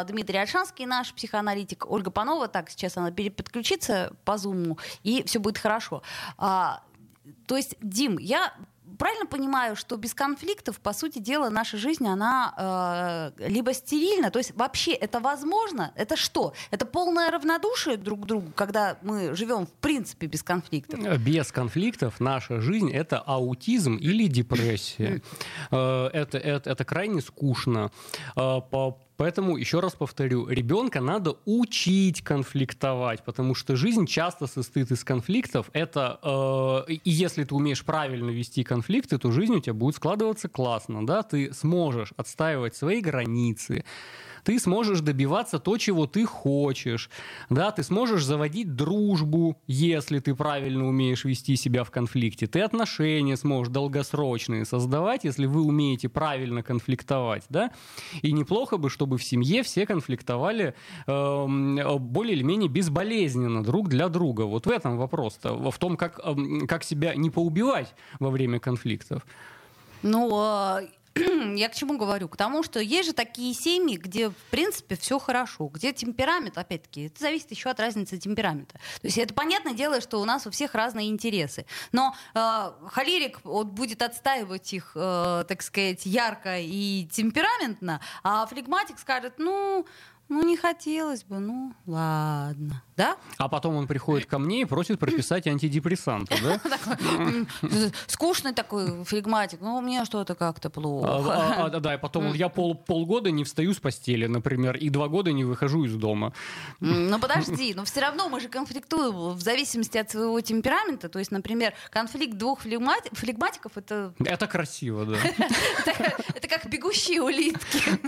Дмитрий 0.07 0.39
Альшанский, 0.39 0.87
наш 0.87 1.13
психоаналитик, 1.13 1.91
Ольга 1.91 2.11
Панова. 2.11 2.49
Так, 2.49 2.71
сейчас 2.71 2.97
она 2.97 3.11
переподключится 3.11 4.13
по 4.25 4.39
зуму, 4.39 4.79
и 5.03 5.23
все 5.25 5.39
будет 5.39 5.59
хорошо. 5.59 6.03
А, 6.37 6.83
то 7.47 7.57
есть, 7.57 7.77
Дим, 7.81 8.19
я 8.19 8.53
правильно 8.99 9.27
понимаю, 9.27 9.77
что 9.77 9.97
без 9.97 10.15
конфликтов, 10.15 10.81
по 10.81 10.93
сути 10.93 11.19
дела, 11.19 11.49
наша 11.49 11.79
жизнь, 11.79 12.07
она 12.07 13.33
э, 13.39 13.49
либо 13.49 13.73
стерильна, 13.73 14.31
то 14.31 14.39
есть 14.39 14.53
вообще 14.55 14.93
это 14.93 15.21
возможно? 15.21 15.93
Это 15.95 16.17
что? 16.17 16.53
Это 16.71 16.85
полное 16.85 17.31
равнодушие 17.31 17.97
друг 17.97 18.23
к 18.23 18.27
другу, 18.27 18.53
когда 18.55 18.99
мы 19.03 19.35
живем 19.35 19.67
в 19.67 19.73
принципе 19.73 20.27
без 20.27 20.43
конфликтов? 20.43 21.01
Без 21.19 21.53
конфликтов 21.53 22.21
наша 22.21 22.61
жизнь— 22.61 22.91
это 22.93 23.19
аутизм 23.19 23.97
или 23.97 24.27
депрессия. 24.27 25.23
Э, 25.71 26.09
это, 26.13 26.39
это, 26.39 26.71
это 26.71 26.85
крайне 26.85 27.21
скучно. 27.21 27.91
Э, 28.37 28.61
по 28.71 28.99
Поэтому, 29.19 29.57
еще 29.57 29.81
раз 29.81 29.95
повторю, 29.95 30.47
ребенка 30.47 31.01
надо 31.01 31.35
учить 31.45 32.23
конфликтовать, 32.23 33.25
потому 33.25 33.57
что 33.57 33.75
жизнь 33.75 34.07
часто 34.07 34.47
состоит 34.47 34.93
из 34.93 35.03
конфликтов. 35.03 35.71
Это, 35.73 36.21
э, 36.89 36.93
и 36.93 37.11
если 37.11 37.43
ты 37.43 37.53
умеешь 37.53 37.85
правильно 37.85 38.31
вести 38.31 38.63
конфликты, 38.63 39.19
то 39.19 39.33
жизнь 39.33 39.57
у 39.57 39.61
тебя 39.61 39.75
будет 39.75 39.97
складываться 39.97 40.49
классно, 40.49 41.05
да, 41.05 41.25
ты 41.25 41.53
сможешь 41.53 42.13
отстаивать 42.17 42.77
свои 42.77 43.01
границы, 43.01 43.85
ты 44.45 44.59
сможешь 44.59 45.01
добиваться 45.01 45.59
то, 45.59 45.77
чего 45.79 46.07
ты 46.07 46.25
хочешь, 46.25 47.11
да, 47.51 47.71
ты 47.71 47.83
сможешь 47.83 48.25
заводить 48.25 48.75
дружбу, 48.75 49.61
если 49.67 50.19
ты 50.19 50.35
правильно 50.35 50.87
умеешь 50.87 51.25
вести 51.25 51.57
себя 51.57 51.85
в 51.85 51.91
конфликте, 51.91 52.47
ты 52.47 52.61
отношения 52.61 53.37
сможешь 53.37 53.73
долгосрочные 53.73 54.65
создавать, 54.65 55.25
если 55.25 55.47
вы 55.47 55.63
умеете 55.63 56.09
правильно 56.09 56.63
конфликтовать, 56.63 57.45
да, 57.49 57.71
и 58.23 58.33
неплохо 58.33 58.77
бы, 58.77 58.91
чтобы 58.91 59.19
в 59.19 59.25
семье 59.25 59.63
все 59.63 59.87
конфликтовали 59.87 60.75
э, 61.07 61.47
более 61.99 62.35
или 62.35 62.43
менее 62.43 62.69
безболезненно 62.69 63.63
друг 63.63 63.89
для 63.89 64.09
друга. 64.09 64.43
Вот 64.43 64.67
в 64.67 64.71
этом 64.71 64.99
вопрос-то, 64.99 65.71
в 65.71 65.79
том, 65.79 65.97
как, 65.97 66.21
э, 66.23 66.67
как 66.67 66.85
себя 66.85 67.15
не 67.15 67.31
поубивать 67.31 67.95
во 68.19 68.31
время 68.31 68.61
конфликтов. 68.61 69.27
Ну, 70.03 70.31
а, 70.35 70.81
я 71.57 71.69
к 71.69 71.75
чему 71.75 71.97
говорю? 71.97 72.29
К 72.29 72.37
тому, 72.37 72.63
что 72.63 72.81
есть 72.81 73.09
же 73.09 73.13
такие 73.13 73.55
семьи, 73.55 73.97
где, 73.97 74.31
в 74.31 74.37
принципе, 74.51 74.97
все 74.97 75.19
хорошо, 75.19 75.69
где 75.69 75.93
темперамент, 75.93 76.59
опять-таки, 76.59 77.07
это 77.07 77.21
зависит 77.21 77.51
еще 77.51 77.71
от 77.71 77.81
разницы 77.81 78.19
темперамента. 78.19 78.75
То 78.75 79.07
есть 79.07 79.19
это 79.19 79.35
понятное 79.35 79.75
дело, 79.75 80.01
что 80.01 80.21
у 80.21 80.25
нас 80.25 80.47
у 80.47 80.51
всех 80.51 80.75
разные 80.75 81.09
интересы. 81.09 81.67
Но 81.93 82.15
э, 82.35 82.71
холерик 82.89 83.41
вот, 83.45 83.69
будет 83.69 84.03
отстаивать 84.03 84.73
их, 84.73 84.93
э, 84.95 85.45
так 85.49 85.63
сказать, 85.63 86.07
ярко 86.07 86.59
и 86.59 87.07
темпераментно, 87.11 88.01
а 88.23 88.47
флегматик 88.47 88.99
скажет, 88.99 89.35
ну, 89.39 89.87
ну, 90.29 90.43
не 90.43 90.57
хотелось 90.57 91.25
бы, 91.25 91.39
ну, 91.39 91.73
ладно. 91.87 92.83
Да? 92.97 93.17
А 93.39 93.49
потом 93.49 93.77
он 93.77 93.87
приходит 93.87 94.27
ко 94.27 94.39
мне 94.39 94.63
и 94.63 94.65
просит 94.65 94.99
прописать 94.99 95.47
антидепрессанты, 95.47 96.37
да? 96.43 96.61
Скучный 98.07 98.53
такой 98.53 99.05
флегматик, 99.05 99.61
ну, 99.61 99.77
у 99.77 99.81
меня 99.81 100.05
что-то 100.05 100.35
как-то 100.35 100.69
плохо. 100.69 101.09
А, 101.09 101.67
а, 101.67 101.81
да, 101.81 101.95
и 101.95 101.99
потом 101.99 102.35
я 102.35 102.49
полгода 102.49 103.31
не 103.31 103.45
встаю 103.45 103.73
с 103.73 103.79
постели, 103.79 104.27
например, 104.27 104.77
и 104.77 104.91
два 104.91 105.09
года 105.09 105.33
не 105.33 105.45
выхожу 105.45 105.85
из 105.85 105.95
дома. 105.95 106.35
Ну, 106.81 107.19
подожди, 107.19 107.73
но 107.75 107.85
все 107.85 108.01
равно 108.01 108.29
мы 108.29 108.41
же 108.41 108.49
конфликтуем 108.49 109.35
в 109.35 109.41
зависимости 109.41 109.97
от 109.97 110.11
своего 110.11 110.41
темперамента. 110.41 111.09
То 111.09 111.19
есть, 111.19 111.31
например, 111.31 111.73
конфликт 111.91 112.37
двух 112.37 112.61
флегматиков— 112.61 113.73
это... 113.77 114.13
Это 114.19 114.47
красиво, 114.47 115.07
да. 115.07 115.17
Это 116.35 116.49
как 116.49 116.69
бегущие 116.69 117.23
улитки 117.23 117.99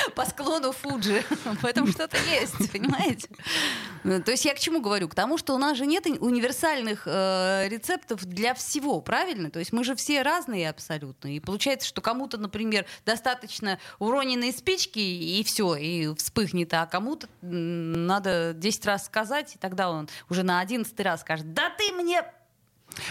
по 0.14 0.24
склону 0.24 0.72
Фуджи. 0.72 1.22
В 1.44 1.64
этом 1.64 1.86
что-то 1.88 2.16
есть, 2.16 2.72
понимаете? 2.72 3.28
То 4.02 4.30
есть 4.30 4.44
я 4.44 4.54
к 4.54 4.58
чему 4.58 4.80
говорю? 4.80 5.08
К 5.08 5.14
тому, 5.14 5.38
что 5.38 5.54
у 5.54 5.58
нас 5.58 5.76
же 5.76 5.86
нет 5.86 6.06
универсальных 6.06 7.02
э, 7.06 7.68
рецептов 7.68 8.24
для 8.24 8.54
всего, 8.54 9.00
правильно? 9.00 9.50
То 9.50 9.58
есть 9.58 9.72
мы 9.72 9.84
же 9.84 9.96
все 9.96 10.22
разные 10.22 10.70
абсолютно. 10.70 11.34
И 11.34 11.40
получается, 11.40 11.88
что 11.88 12.00
кому-то, 12.00 12.38
например, 12.38 12.86
достаточно 13.04 13.78
уроненной 13.98 14.52
спички, 14.52 14.98
и 14.98 15.42
все, 15.44 15.74
и 15.74 16.14
вспыхнет, 16.14 16.72
а 16.74 16.86
кому-то 16.86 17.28
надо 17.42 18.52
10 18.54 18.86
раз 18.86 19.06
сказать, 19.06 19.56
и 19.56 19.58
тогда 19.58 19.90
он 19.90 20.08
уже 20.30 20.42
на 20.42 20.60
11 20.60 20.98
раз 21.00 21.22
скажет, 21.22 21.52
да 21.52 21.70
ты 21.70 21.92
мне 21.92 22.22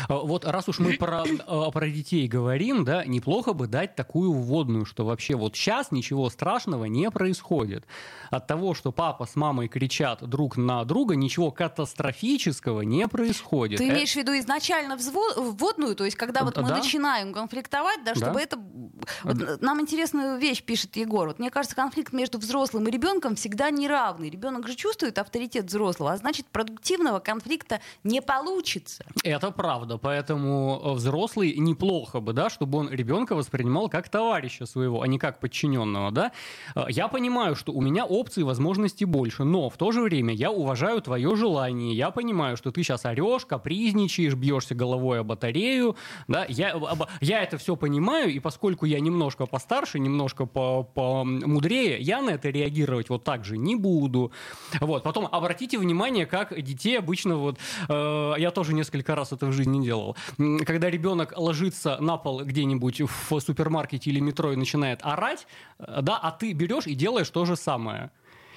вот 0.10 0.46
раз 0.46 0.68
уж 0.70 0.80
мы 0.80 0.94
про, 0.94 1.24
а, 1.48 1.72
про 1.72 1.90
детей 1.90 2.28
говорим, 2.28 2.84
да, 2.84 3.06
неплохо 3.06 3.54
бы 3.54 3.68
дать 3.68 3.96
такую 3.96 4.32
вводную, 4.34 4.86
что 4.86 5.06
вообще 5.06 5.36
вот 5.36 5.56
сейчас 5.56 5.92
ничего 5.92 6.30
страшного 6.30 6.86
не 6.86 7.10
происходит. 7.12 7.86
От 8.32 8.48
того, 8.48 8.74
что 8.74 8.92
папа 8.92 9.26
с 9.26 9.36
мамой 9.36 9.68
кричат 9.68 10.28
друг 10.28 10.58
на 10.58 10.84
друга, 10.86 11.16
ничего 11.16 11.52
катастрофического 11.52 12.82
не 12.82 13.08
происходит. 13.08 13.78
Ты 13.78 13.90
имеешь 13.90 14.14
в 14.14 14.16
виду 14.16 14.38
изначально 14.38 14.98
вводную, 14.98 15.96
то 15.96 16.06
есть 16.06 16.18
когда 16.18 16.44
вот 16.44 16.58
мы 16.58 16.70
да? 16.70 16.78
начинаем 16.78 17.34
конфликтовать, 17.34 18.04
да, 18.04 18.16
чтобы 18.16 18.36
да? 18.36 18.42
это... 18.42 18.60
Вот 19.24 19.62
нам 19.62 19.82
интересную 19.82 20.38
вещь 20.38 20.64
пишет 20.64 20.96
Егор. 20.96 21.28
Вот 21.28 21.40
мне 21.40 21.52
кажется, 21.52 21.76
конфликт 21.76 22.14
между 22.14 22.38
взрослым 22.38 22.88
и 22.88 22.92
ребенком 22.92 23.36
всегда 23.36 23.70
неравный. 23.70 24.30
Ребенок 24.30 24.68
же 24.68 24.76
чувствует 24.76 25.18
авторитет 25.18 25.66
взрослого, 25.66 26.14
а 26.14 26.18
значит 26.18 26.48
продуктивного 26.48 27.20
конфликта 27.20 27.82
не 28.04 28.22
получится. 28.22 29.06
Это 29.24 29.52
правда 29.52 29.75
правда, 29.76 29.98
поэтому 29.98 30.82
э, 30.84 30.92
взрослый 30.94 31.54
неплохо 31.58 32.22
бы, 32.22 32.32
да, 32.32 32.50
чтобы 32.50 32.78
он 32.78 32.90
ребенка 32.90 33.36
воспринимал 33.36 33.90
как 33.90 34.08
товарища 34.08 34.66
своего, 34.66 35.02
а 35.02 35.08
не 35.08 35.20
как 35.20 35.40
подчиненного, 35.42 36.12
да. 36.12 36.32
Э, 36.76 36.86
я 36.88 37.10
понимаю, 37.10 37.56
что 37.56 37.74
у 37.74 37.82
меня 37.82 38.06
опций 38.06 38.42
и 38.42 38.44
возможностей 38.46 39.04
больше, 39.04 39.44
но 39.44 39.70
в 39.70 39.76
то 39.76 39.92
же 39.92 40.02
время 40.02 40.34
я 40.34 40.50
уважаю 40.50 41.02
твое 41.02 41.36
желание, 41.36 41.94
я 41.94 42.10
понимаю, 42.12 42.56
что 42.56 42.72
ты 42.72 42.84
сейчас 42.84 43.06
орешь, 43.06 43.46
капризничаешь, 43.46 44.36
бьешься 44.36 44.76
головой 44.76 45.20
о 45.20 45.24
батарею, 45.24 45.98
да, 46.30 46.46
я, 46.48 46.80
я 47.20 47.44
это 47.44 47.58
все 47.58 47.76
понимаю, 47.76 48.32
и 48.32 48.40
поскольку 48.40 48.86
я 48.86 49.02
немножко 49.02 49.46
постарше, 49.46 50.00
немножко 50.00 50.46
помудрее, 50.46 52.00
я 52.00 52.22
на 52.22 52.30
это 52.30 52.50
реагировать 52.50 53.10
вот 53.10 53.26
так 53.26 53.44
же 53.44 53.58
не 53.58 53.76
буду. 53.76 54.32
Вот, 54.80 55.04
потом 55.04 55.28
обратите 55.30 55.78
внимание, 55.78 56.26
как 56.26 56.62
детей 56.62 56.98
обычно 56.98 57.36
вот, 57.36 57.58
э, 57.90 58.34
я 58.38 58.52
тоже 58.52 58.74
несколько 58.74 59.16
раз 59.16 59.34
это 59.34 59.48
в 59.48 59.52
жизни 59.56 59.78
не 59.78 59.86
делал. 59.86 60.16
Когда 60.66 60.90
ребенок 60.90 61.34
ложится 61.38 61.98
на 62.00 62.18
пол 62.18 62.44
где-нибудь 62.44 63.02
в 63.02 63.40
супермаркете 63.40 64.10
или 64.12 64.20
метро 64.20 64.52
и 64.52 64.56
начинает 64.56 65.00
орать, 65.04 65.48
э, 65.80 66.02
да, 66.02 66.18
а 66.18 66.32
ты 66.32 66.54
берешь 66.54 66.88
и 66.88 66.96
делаешь 66.96 67.30
то 67.30 67.46
же 67.46 67.56
самое 67.56 68.12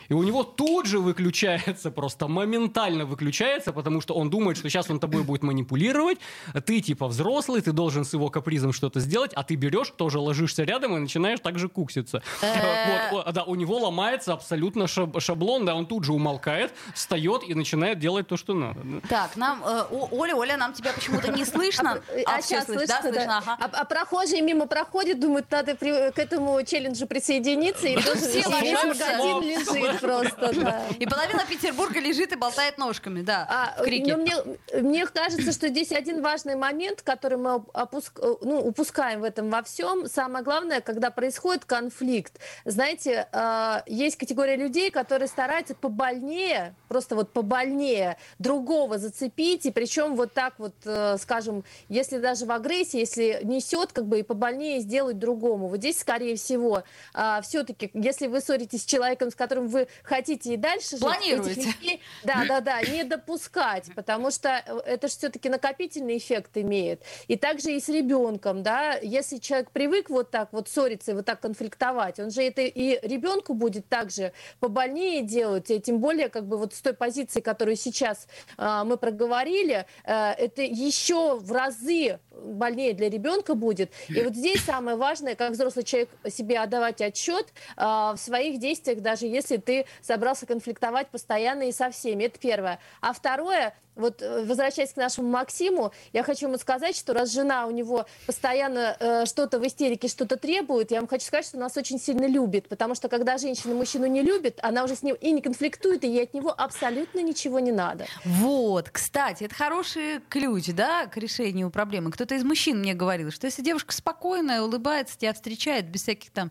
и 0.08 0.14
у 0.14 0.22
него 0.22 0.42
тут 0.42 0.86
же 0.86 0.98
выключается, 0.98 1.90
просто 1.90 2.28
моментально 2.28 3.04
выключается, 3.04 3.72
потому 3.72 4.00
что 4.00 4.14
он 4.14 4.30
думает, 4.30 4.56
что 4.56 4.68
сейчас 4.68 4.90
он 4.90 5.00
тобой 5.00 5.22
будет 5.22 5.42
манипулировать, 5.42 6.18
ты 6.64 6.80
типа 6.80 7.08
взрослый, 7.08 7.60
ты 7.60 7.72
должен 7.72 8.04
с 8.04 8.12
его 8.14 8.30
капризом 8.30 8.72
что-то 8.72 9.00
сделать, 9.00 9.32
а 9.34 9.42
ты 9.42 9.54
берешь, 9.54 9.92
тоже 9.96 10.18
ложишься 10.18 10.64
рядом 10.64 10.96
и 10.96 10.98
начинаешь 10.98 11.40
так 11.40 11.58
же 11.58 11.68
кукситься. 11.68 12.22
Э. 12.42 13.10
Вот, 13.10 13.32
да, 13.32 13.44
у 13.44 13.54
него 13.54 13.78
ломается 13.78 14.32
абсолютно 14.32 14.86
шаблон, 14.86 15.66
да, 15.66 15.74
он 15.74 15.86
тут 15.86 16.04
же 16.04 16.12
умолкает, 16.12 16.72
встает 16.94 17.42
и 17.46 17.54
начинает 17.54 17.98
делать 17.98 18.26
то, 18.28 18.36
что 18.36 18.54
надо. 18.54 18.80
Так, 19.08 19.36
нам, 19.36 19.62
э, 19.64 19.84
Оля, 19.90 20.34
Оля, 20.34 20.56
нам 20.56 20.72
тебя 20.72 20.92
почему-то 20.92 21.32
не 21.32 21.44
слышно. 21.44 22.02
А, 22.26 22.36
а 22.36 22.42
сейчас 22.42 22.64
слышно, 22.64 22.86
да, 22.86 23.00
слышно, 23.02 23.38
ага. 23.38 23.56
а, 23.60 23.80
а 23.80 23.84
прохожие 23.84 24.42
мимо 24.42 24.66
проходят, 24.66 25.20
думают, 25.20 25.50
надо 25.50 25.74
при, 25.74 26.10
к 26.12 26.18
этому 26.18 26.62
челленджу 26.64 27.06
присоединиться, 27.06 27.88
и 27.88 27.96
тоже 27.96 28.20
весь 28.20 28.46
магазин 28.46 29.42
лежит 29.42 29.97
просто, 30.00 30.52
да. 30.62 30.82
И 30.98 31.06
половина 31.06 31.44
Петербурга 31.48 32.00
лежит 32.00 32.32
и 32.32 32.36
болтает 32.36 32.78
ножками, 32.78 33.22
да, 33.22 33.46
а, 33.48 33.82
в 33.82 33.84
крике. 33.84 34.16
Но 34.16 34.22
мне, 34.22 34.34
мне 34.80 35.06
кажется, 35.06 35.52
что 35.52 35.68
здесь 35.68 35.92
один 35.92 36.22
важный 36.22 36.56
момент, 36.56 37.02
который 37.02 37.38
мы 37.38 37.62
опуск, 37.72 38.18
ну, 38.42 38.60
упускаем 38.60 39.20
в 39.20 39.24
этом 39.24 39.50
во 39.50 39.62
всем. 39.62 40.06
Самое 40.06 40.44
главное, 40.44 40.80
когда 40.80 41.10
происходит 41.10 41.64
конфликт. 41.64 42.38
Знаете, 42.64 43.28
э, 43.32 43.80
есть 43.86 44.16
категория 44.16 44.56
людей, 44.56 44.90
которые 44.90 45.28
стараются 45.28 45.74
побольнее, 45.74 46.74
просто 46.88 47.14
вот 47.14 47.32
побольнее 47.32 48.16
другого 48.38 48.98
зацепить, 48.98 49.66
и 49.66 49.70
причем 49.70 50.16
вот 50.16 50.32
так 50.32 50.54
вот, 50.58 50.74
э, 50.84 51.16
скажем, 51.20 51.64
если 51.88 52.18
даже 52.18 52.46
в 52.46 52.52
агрессии, 52.52 52.98
если 52.98 53.40
несет, 53.44 53.92
как 53.92 54.06
бы 54.06 54.20
и 54.20 54.22
побольнее 54.22 54.80
сделать 54.80 55.18
другому. 55.18 55.68
Вот 55.68 55.78
здесь, 55.78 55.98
скорее 55.98 56.36
всего, 56.36 56.84
э, 57.14 57.40
все-таки, 57.42 57.90
если 57.94 58.26
вы 58.26 58.40
ссоритесь 58.40 58.82
с 58.82 58.86
человеком, 58.86 59.30
с 59.30 59.34
которым 59.34 59.68
вы 59.68 59.87
вы 60.02 60.08
хотите 60.08 60.54
и 60.54 60.56
дальше 60.56 60.90
жить, 60.90 61.00
Планируете. 61.00 61.60
этих 61.60 61.80
людей, 61.80 62.00
да, 62.24 62.44
да, 62.46 62.60
да, 62.60 62.80
не 62.82 63.04
допускать, 63.04 63.86
потому 63.94 64.30
что 64.30 64.48
это 64.86 65.08
же 65.08 65.14
все-таки 65.14 65.48
накопительный 65.48 66.18
эффект 66.18 66.56
имеет. 66.56 67.02
И 67.26 67.36
также 67.36 67.72
и 67.72 67.80
с 67.80 67.88
ребенком, 67.88 68.62
да, 68.62 68.96
если 68.96 69.38
человек 69.38 69.70
привык 69.70 70.10
вот 70.10 70.30
так 70.30 70.52
вот 70.52 70.68
ссориться 70.68 71.12
и 71.12 71.14
вот 71.14 71.26
так 71.26 71.40
конфликтовать, 71.40 72.18
он 72.18 72.30
же 72.30 72.42
это 72.42 72.62
и 72.62 72.98
ребенку 73.06 73.54
будет 73.54 73.88
также 73.88 74.32
побольнее 74.60 75.22
делать, 75.22 75.70
и 75.70 75.80
тем 75.80 75.98
более 75.98 76.28
как 76.28 76.46
бы 76.46 76.56
вот 76.56 76.74
с 76.74 76.80
той 76.80 76.94
позиции, 76.94 77.40
которую 77.40 77.76
сейчас 77.76 78.26
э, 78.56 78.82
мы 78.84 78.96
проговорили, 78.96 79.86
э, 80.04 80.30
это 80.32 80.62
еще 80.62 81.36
в 81.38 81.52
разы 81.52 82.18
больнее 82.30 82.92
для 82.92 83.08
ребенка 83.08 83.54
будет. 83.54 83.90
И 84.08 84.20
вот 84.20 84.34
здесь 84.34 84.62
самое 84.64 84.96
важное, 84.96 85.34
как 85.34 85.52
взрослый 85.52 85.84
человек 85.84 86.10
себе 86.30 86.58
отдавать 86.58 87.00
отчет 87.00 87.52
э, 87.76 87.82
в 87.82 88.16
своих 88.16 88.58
действиях, 88.58 89.00
даже 89.00 89.26
если 89.26 89.56
ты 89.56 89.77
собрался 90.02 90.46
конфликтовать 90.46 91.08
постоянно 91.08 91.68
и 91.68 91.72
со 91.72 91.90
всеми. 91.90 92.24
Это 92.24 92.38
первое. 92.38 92.78
А 93.00 93.12
второе, 93.12 93.74
вот 93.98 94.22
э, 94.22 94.44
возвращаясь 94.44 94.92
к 94.92 94.96
нашему 94.96 95.28
Максиму, 95.28 95.92
я 96.12 96.22
хочу 96.22 96.46
ему 96.46 96.56
сказать, 96.56 96.96
что 96.96 97.12
раз 97.12 97.32
жена 97.32 97.66
у 97.66 97.70
него 97.70 98.06
постоянно 98.26 98.96
э, 98.98 99.26
что-то 99.26 99.58
в 99.58 99.66
истерике, 99.66 100.08
что-то 100.08 100.36
требует, 100.36 100.90
я 100.90 101.00
вам 101.00 101.08
хочу 101.08 101.26
сказать, 101.26 101.46
что 101.46 101.58
нас 101.58 101.76
очень 101.76 101.98
сильно 102.00 102.26
любит, 102.26 102.68
потому 102.68 102.94
что 102.94 103.08
когда 103.08 103.36
женщина 103.38 103.74
мужчину 103.74 104.06
не 104.06 104.22
любит, 104.22 104.58
она 104.62 104.84
уже 104.84 104.94
с 104.94 105.02
ним 105.02 105.16
и 105.16 105.32
не 105.32 105.42
конфликтует, 105.42 106.04
и 106.04 106.08
ей 106.08 106.24
от 106.24 106.34
него 106.34 106.54
абсолютно 106.56 107.20
ничего 107.20 107.58
не 107.58 107.72
надо. 107.72 108.06
Вот, 108.24 108.88
кстати, 108.90 109.44
это 109.44 109.54
хороший 109.54 110.20
ключ, 110.28 110.66
да, 110.68 111.06
к 111.06 111.16
решению 111.16 111.70
проблемы. 111.70 112.12
Кто-то 112.12 112.34
из 112.36 112.44
мужчин 112.44 112.78
мне 112.78 112.94
говорил, 112.94 113.30
что 113.32 113.46
если 113.46 113.62
девушка 113.62 113.92
спокойная, 113.92 114.62
улыбается, 114.62 115.18
тебя 115.18 115.34
встречает 115.34 115.88
без 115.88 116.02
всяких 116.02 116.30
там 116.30 116.50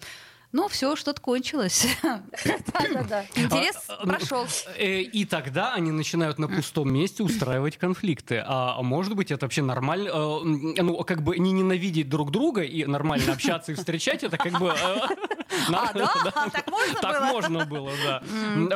ну, 0.58 0.68
все, 0.68 0.96
что-то 0.96 1.22
кончилось. 1.22 1.86
Да-да-да. 2.04 3.26
Интерес 3.36 3.76
А, 3.90 3.94
а, 3.94 4.06
прошел. 4.08 4.46
Э, 4.76 5.02
И 5.02 5.26
тогда 5.26 5.74
они 5.74 5.92
начинают 5.92 6.40
на 6.40 6.48
пустом 6.48 6.92
месте 6.92 7.22
устраивать 7.24 7.78
конфликты. 7.78 8.44
А 8.46 8.76
а 8.78 8.82
может 8.82 9.16
быть, 9.16 9.30
это 9.32 9.46
вообще 9.46 9.62
нормально? 9.62 10.10
э, 10.10 10.40
Ну, 10.84 11.04
как 11.04 11.22
бы 11.22 11.38
не 11.38 11.52
ненавидеть 11.52 12.10
друг 12.10 12.32
друга 12.32 12.62
и 12.64 12.86
нормально 12.86 13.34
общаться 13.34 13.72
и 13.72 13.76
встречать, 13.76 14.24
это 14.24 14.38
как 14.38 14.60
бы... 14.60 14.70
э, 14.70 14.98
А, 15.74 15.94
да? 15.94 16.08
Так 16.52 16.70
можно 16.72 17.00
Так 17.02 17.22
было? 17.22 17.32
можно 17.32 17.66
было, 17.66 17.92
да. 18.04 18.24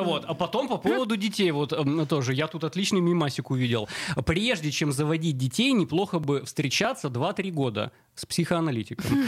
Вот. 0.01 0.25
А 0.25 0.33
потом 0.33 0.67
по 0.67 0.77
поводу 0.77 1.17
детей, 1.17 1.51
вот 1.51 1.73
м, 1.73 2.05
тоже, 2.07 2.33
я 2.33 2.47
тут 2.47 2.63
отличный 2.63 3.01
мимасик 3.01 3.49
увидел. 3.51 3.89
Прежде 4.25 4.71
чем 4.71 4.91
заводить 4.91 5.37
детей, 5.37 5.73
неплохо 5.73 6.19
бы 6.19 6.43
встречаться 6.45 7.07
2-3 7.09 7.51
года 7.51 7.91
с 8.15 8.25
психоаналитиком. 8.25 9.05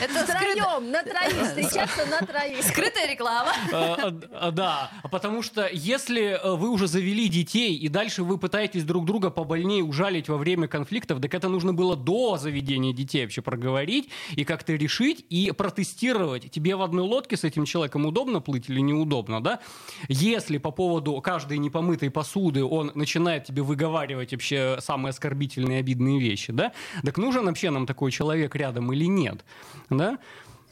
Это 0.00 0.26
Втроем, 0.26 0.90
на 0.90 1.02
троих, 1.02 1.46
встречаться 1.48 2.06
на 2.06 2.18
троих. 2.26 2.62
скрытая 2.62 3.10
реклама. 3.10 3.52
Э, 3.72 4.10
э, 4.32 4.50
Да, 4.52 4.90
потому 5.10 5.42
что 5.42 5.68
если 5.72 6.38
э, 6.40 6.54
вы 6.56 6.68
уже 6.68 6.86
завели 6.86 7.28
детей, 7.28 7.74
и 7.74 7.88
дальше 7.88 8.22
вы 8.22 8.38
пытаетесь 8.38 8.84
друг 8.84 9.06
друга 9.06 9.30
побольнее 9.30 9.82
ужалить 9.82 10.28
во 10.28 10.36
время 10.36 10.68
конфликтов, 10.68 11.20
так 11.20 11.34
это 11.34 11.48
нужно 11.48 11.72
было 11.72 11.96
до 11.96 12.36
заведения 12.36 12.92
детей 12.92 13.22
вообще 13.24 13.42
проговорить 13.42 14.10
и 14.32 14.44
как-то 14.44 14.74
решить 14.74 15.24
и 15.30 15.52
протестировать, 15.52 16.50
тебе 16.50 16.76
в 16.76 16.82
одной 16.82 17.04
лодке 17.04 17.36
с 17.36 17.44
этим 17.44 17.64
человеком 17.64 18.06
удобно 18.06 18.40
плыть 18.40 18.68
или 18.68 18.80
неудобно, 18.80 19.42
да? 19.42 19.60
Если 20.08 20.58
по 20.58 20.70
поводу 20.70 21.20
каждой 21.20 21.58
непомытой 21.58 22.10
посуды 22.10 22.62
он 22.64 22.92
начинает 22.94 23.44
тебе 23.44 23.62
выговаривать 23.62 24.32
вообще 24.32 24.78
самые 24.80 25.10
оскорбительные, 25.10 25.80
обидные 25.80 26.20
вещи, 26.20 26.52
да? 26.52 26.72
Так 27.04 27.15
нужен 27.16 27.46
вообще 27.46 27.70
нам 27.70 27.86
такой 27.86 28.10
человек 28.10 28.54
рядом 28.56 28.92
или 28.92 29.06
нет, 29.06 29.44
да? 29.90 30.18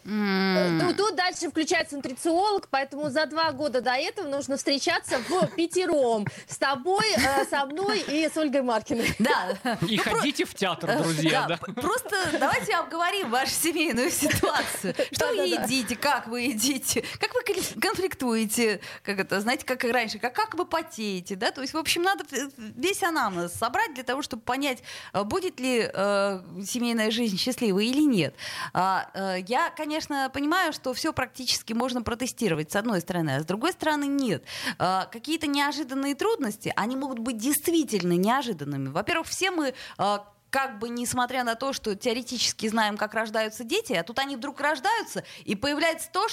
Тут, 0.05 0.97
тут 0.97 1.17
дальше 1.17 1.49
включается 1.51 1.97
нутрициолог, 1.97 2.69
поэтому 2.71 3.09
за 3.11 3.27
два 3.27 3.53
года 3.53 3.81
до 3.81 3.93
этого 3.93 4.29
нужно 4.29 4.57
встречаться 4.57 5.19
в 5.19 5.47
пятером. 5.57 6.27
С 6.47 6.59
тобой, 6.59 7.05
э, 7.17 7.45
со 7.49 7.65
мной 7.67 8.01
и 8.01 8.29
с 8.29 8.37
Ольгой 8.37 8.63
Маркиной. 8.63 9.15
Да. 9.19 9.57
И 9.89 9.97
ходите 9.97 10.45
в 10.45 10.55
театр, 10.55 10.99
друзья, 11.03 11.47
да? 11.49 11.57
п- 11.57 11.73
Просто 11.73 12.17
давайте 12.39 12.75
обговорим 12.75 13.31
вашу 13.31 13.53
семейную 13.53 14.11
ситуацию. 14.11 14.95
Что 15.13 15.29
вы 15.29 15.47
едите, 15.47 15.97
как 15.97 16.27
вы 16.27 16.43
едите, 16.43 17.03
как 17.19 17.33
вы 17.35 17.43
кон- 17.43 17.81
конфликтуете, 17.81 18.81
как 19.03 19.19
это, 19.19 19.41
знаете, 19.41 19.65
как 19.65 19.85
и 19.85 19.91
раньше, 19.91 20.19
как, 20.19 20.35
как 20.35 20.55
вы 20.55 20.67
потеете, 20.67 21.35
да? 21.37 21.51
То 21.51 21.63
есть, 21.63 21.73
в 21.75 21.79
общем, 21.79 22.03
надо 22.03 22.25
э, 22.33 22.49
весь 22.59 23.03
анамнез 23.03 23.53
собрать 23.55 23.95
для 23.95 24.05
того, 24.05 24.23
чтобы 24.23 24.43
понять, 24.43 24.83
э, 25.13 25.23
будет 25.25 25.61
ли 25.61 25.89
э, 25.93 26.41
семейная 26.67 27.11
жизнь 27.11 27.39
счастливой 27.39 27.87
или 27.87 28.03
нет. 28.03 28.35
А, 28.73 29.09
э, 29.15 29.37
я, 29.47 29.71
конечно, 29.71 29.94
понимаю, 30.33 30.73
что 30.73 30.93
все 30.95 31.13
практически 31.13 31.73
можно 31.73 32.03
протестировать, 32.03 32.73
с 32.73 32.77
одной 32.77 33.01
стороны, 33.01 33.37
а 33.37 33.41
с 33.41 33.45
другой 33.45 33.73
стороны 33.73 34.05
нет. 34.05 34.45
А, 34.79 35.07
Какие-то 35.07 35.47
неожиданные 35.47 36.15
трудности, 36.15 36.73
они 36.77 36.97
могут 36.97 37.19
быть 37.19 37.39
действительно 37.39 38.13
неожиданными. 38.13 38.89
Во-первых, 38.89 39.27
все 39.27 39.51
мы 39.51 39.75
а, 39.99 40.27
как 40.51 40.79
бы 40.79 40.89
несмотря 40.89 41.43
на 41.43 41.57
то, 41.57 41.73
что 41.73 41.97
теоретически 41.97 42.69
знаем, 42.69 42.97
как 42.97 43.15
рождаются 43.15 43.65
дети, 43.65 43.93
а 43.93 44.05
тут 44.05 44.21
они 44.21 44.37
вдруг 44.37 44.61
рождаются, 44.61 45.25
и 45.45 45.57
появляется 45.57 46.09
то, 46.13 46.29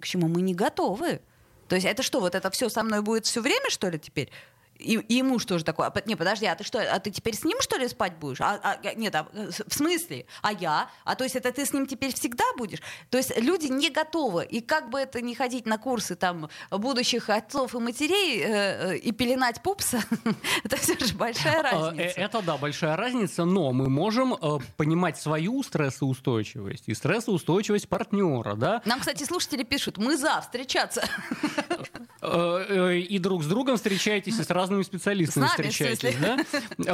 к 0.00 0.06
чему 0.06 0.26
мы 0.28 0.40
не 0.40 0.54
готовы. 0.54 1.20
То 1.68 1.74
есть 1.74 1.86
это 1.86 2.02
что, 2.02 2.20
вот 2.20 2.34
это 2.34 2.50
все 2.50 2.70
со 2.70 2.82
мной 2.82 3.02
будет 3.02 3.26
все 3.26 3.42
время, 3.42 3.68
что 3.68 3.90
ли, 3.90 3.98
теперь? 3.98 4.30
И, 4.78 4.94
и 4.94 5.14
ему 5.14 5.38
что 5.38 5.58
же 5.58 5.64
такое? 5.64 5.88
А, 5.88 6.02
не, 6.06 6.16
подожди, 6.16 6.46
а 6.46 6.54
ты 6.54 6.64
что, 6.64 6.80
а 6.80 6.98
ты 7.00 7.10
теперь 7.10 7.34
с 7.34 7.44
ним, 7.44 7.60
что 7.60 7.76
ли, 7.76 7.88
спать 7.88 8.16
будешь? 8.16 8.40
А, 8.40 8.60
а, 8.62 8.94
нет, 8.94 9.14
а, 9.14 9.26
в 9.32 9.74
смысле? 9.74 10.26
А 10.42 10.52
я? 10.52 10.90
А 11.04 11.14
то 11.14 11.24
есть 11.24 11.36
это 11.36 11.52
ты 11.52 11.66
с 11.66 11.72
ним 11.72 11.86
теперь 11.86 12.14
всегда 12.14 12.44
будешь? 12.56 12.80
То 13.10 13.18
есть 13.18 13.36
люди 13.38 13.66
не 13.66 13.90
готовы. 13.90 14.44
И 14.44 14.60
как 14.60 14.90
бы 14.90 15.00
это 15.00 15.20
не 15.20 15.34
ходить 15.34 15.66
на 15.66 15.78
курсы 15.78 16.14
там 16.14 16.48
будущих 16.70 17.28
отцов 17.28 17.74
и 17.74 17.78
матерей 17.78 18.40
э, 18.40 18.92
э, 18.92 18.96
и 18.98 19.12
пеленать 19.12 19.62
пупса, 19.62 20.00
это 20.64 20.76
все 20.76 20.98
же 20.98 21.14
большая 21.14 21.56
А, 21.56 21.58
э, 21.58 21.62
разница. 21.62 22.20
Это 22.20 22.42
да, 22.42 22.56
большая 22.56 22.96
разница, 22.96 23.44
но 23.44 23.72
мы 23.72 23.88
можем 23.88 24.34
э, 24.34 24.58
понимать 24.76 25.18
свою 25.18 25.62
стрессоустойчивость 25.62 26.84
и 26.86 26.94
стрессоустойчивость 26.94 27.88
партнера, 27.88 28.54
да, 28.54 28.82
Нам, 28.84 29.00
кстати, 29.00 29.24
слушатели 29.24 29.64
пишут, 29.64 29.98
мы 29.98 30.16
за 30.16 30.40
встречаться. 30.40 31.04
Э, 32.20 32.96
и 32.98 33.18
друг 33.18 33.44
с 33.44 33.46
другом 33.46 33.76
встречаетесь, 33.76 34.38
и 34.38 34.42
с 34.42 34.50
разными 34.50 34.82
специалистами 34.82 35.46
С 35.46 35.56
нами, 35.58 35.68
встречаетесь, 35.70 36.16
да? 36.20 36.38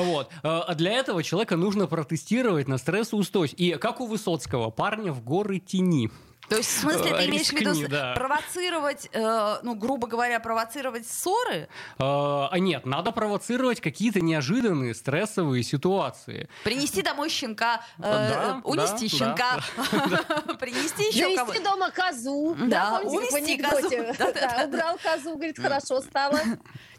Вот. 0.00 0.28
Э, 0.42 0.48
А 0.66 0.74
для 0.74 0.92
этого 0.92 1.22
человека 1.22 1.56
нужно 1.56 1.87
протестировать 1.87 2.68
на 2.68 2.78
стрессоустойчивость. 2.78 3.60
И 3.60 3.72
как 3.72 4.00
у 4.00 4.06
Высоцкого, 4.06 4.70
парня 4.70 5.12
в 5.12 5.22
горы 5.22 5.58
тени. 5.58 6.10
То 6.48 6.57
есть, 6.57 6.68
в 6.70 6.80
смысле, 6.80 7.11
ты 7.14 7.22
Э, 7.22 7.26
имеешь 7.26 7.48
в 7.48 7.52
виду 7.52 7.88
да. 7.88 8.12
провоцировать, 8.14 9.09
э, 9.12 9.57
ну, 9.62 9.74
грубо 9.74 10.07
говоря, 10.07 10.40
провоцировать 10.40 11.07
ссоры? 11.09 11.68
Э, 11.98 12.48
А 12.50 12.57
нет, 12.59 12.85
надо 12.87 13.12
провоцировать 13.12 13.80
какие-то 13.80 14.20
неожиданные 14.20 14.94
стрессовые 14.94 15.62
ситуации. 15.62 16.48
Принести 16.64 17.02
домой 17.02 17.30
щенка, 17.30 17.80
э, 17.98 18.02
Да, 18.02 18.61
унести 18.64 19.09
да, 19.09 19.16
щенка, 19.16 19.59
принести 20.61 21.04
еще 21.09 21.24
Завести 21.24 21.37
кого-то. 21.37 21.62
дома 21.62 21.90
козу. 21.90 22.57
Да, 22.66 23.00
унести 23.02 23.57
козу. 23.59 23.88
Убрал 24.66 24.98
козу, 25.02 25.35
говорит, 25.37 25.59
хорошо 25.59 26.00
стало. 26.02 26.38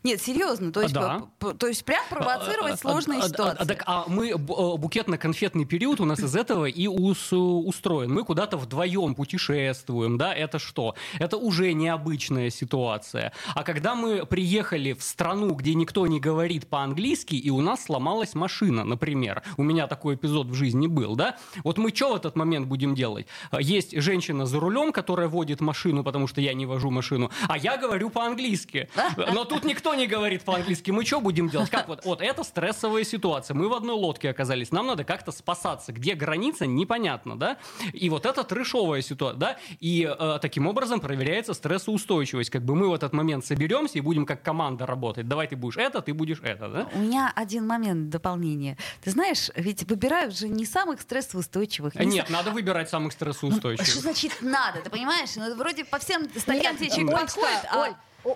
Нет, 0.06 0.22
серьезно, 0.22 0.72
то 0.72 0.82
есть, 0.84 0.94
Да. 0.94 1.24
то 1.58 1.66
есть 1.66 1.84
прям 1.84 2.04
провоцировать 2.12 2.80
сложные 2.80 3.22
А, 3.22 3.24
а, 3.24 3.26
а, 3.26 3.30
ситуации. 3.30 3.66
Так, 3.66 3.84
а 3.88 4.04
мы 4.08 4.30
э, 4.30 4.36
букетно-конфетный 4.38 5.66
период 5.66 6.00
у 6.00 6.06
нас 6.06 6.20
из 6.20 6.36
этого 6.36 6.66
и 6.66 6.86
ус- 6.86 7.34
устроен. 7.34 8.14
Мы 8.14 8.24
куда-то 8.24 8.56
вдвоем 8.58 9.16
путешествуем, 9.16 10.20
да, 10.20 10.32
это 10.32 10.60
что? 10.60 10.94
Это 11.18 11.38
уже 11.38 11.74
необычная 11.74 12.52
ситуация. 12.52 13.34
А 13.56 13.64
когда 13.64 13.96
мы 13.96 14.28
приехали 14.28 14.94
в 14.94 15.02
страну, 15.02 15.56
где 15.56 15.74
никто 15.74 16.06
не 16.06 16.20
говорит 16.20 16.68
по-английски, 16.68 17.34
и 17.34 17.50
у 17.50 17.62
нас 17.62 17.86
сломалась 17.86 18.36
машина, 18.36 18.84
например, 18.84 19.42
у 19.58 19.64
меня 19.64 19.88
такой 19.88 20.14
эпизод 20.16 20.46
в 20.48 20.54
жизни 20.54 20.86
был, 20.86 21.16
да, 21.16 21.36
вот 21.64 21.80
мы 21.80 21.90
что 21.96 22.14
в 22.14 22.16
этот 22.18 22.36
момент 22.36 22.68
будем 22.68 22.94
делать? 22.94 23.26
А, 23.50 23.60
Есть 23.60 24.00
женщина 24.00 24.46
за 24.46 24.60
рулем, 24.60 24.92
которая 24.92 25.30
водит 25.30 25.62
машину, 25.62 26.04
потому 26.04 26.28
что 26.28 26.42
я 26.42 26.54
не 26.54 26.68
вожу 26.68 26.92
машину, 26.92 27.32
а 27.48 27.58
я 27.58 27.78
говорю 27.78 28.12
по-английски. 28.12 28.88
Но 29.34 29.46
тут 29.46 29.64
никто 29.64 29.95
не 29.96 30.08
говорит 30.08 30.44
по-английски. 30.44 30.92
Мы 30.92 31.06
что 31.06 31.20
будем 31.22 31.50
делать? 31.50 31.70
Как 31.70 31.88
вот? 31.88 32.06
Вот 32.06 32.22
это 32.22 32.44
стрессовая 32.44 33.04
ситуация. 33.04 33.56
Мы 33.56 33.68
в 33.68 33.74
одной 33.74 33.96
лодке 33.96 34.30
оказались. 34.30 34.72
Нам 34.72 34.88
надо 34.88 35.04
как-то 35.04 35.32
спасаться. 35.32 35.92
Где 35.94 36.14
граница, 36.16 36.66
непонятно, 36.66 37.38
да? 37.38 37.58
И 37.94 38.10
вот 38.10 38.26
это 38.26 38.44
трешовая 38.44 39.02
ситуация, 39.02 39.38
да? 39.40 39.58
И 39.80 40.04
э, 40.08 40.40
таким 40.42 40.68
образом 40.68 41.00
проверяется 41.00 41.54
стрессоустойчивость. 41.54 42.50
Как 42.50 42.64
бы 42.64 42.76
мы 42.76 42.90
в 42.90 42.94
этот 42.94 43.14
момент 43.14 43.46
соберемся 43.46 43.98
и 43.98 44.02
будем 44.02 44.26
как 44.26 44.42
команда 44.44 44.86
работать. 44.86 45.28
Давай 45.28 45.48
ты 45.48 45.56
будешь 45.56 45.78
это, 45.78 46.02
ты 46.02 46.14
будешь 46.14 46.40
это, 46.42 46.68
да? 46.70 46.90
У 46.94 47.00
меня 47.00 47.32
один 47.36 47.68
момент 47.68 48.10
дополнения. 48.10 48.78
Ты 49.04 49.12
знаешь, 49.12 49.50
ведь 49.56 49.84
выбирают 49.90 50.38
же 50.38 50.48
не 50.48 50.66
самых 50.66 51.02
стрессоустойчивых. 51.02 51.96
не 51.96 52.06
Нет, 52.06 52.30
надо 52.30 52.52
выбирать 52.52 52.90
самых 52.90 53.06
Ну, 53.06 53.12
Что 53.12 53.18
стрессоустойчивых. 53.34 54.02
значит 54.02 54.32
надо? 54.42 54.82
Ты 54.82 54.90
понимаешь? 54.90 55.30
Ну, 55.36 55.44
это 55.44 55.56
вроде 55.56 55.86
по 55.86 56.00
всем 56.00 56.28
статьям 56.38 56.76
тебе 56.78 56.90
человек 56.90 57.20
подходит, 57.22 57.66
а- 57.72 57.80
Оль, 57.84 57.94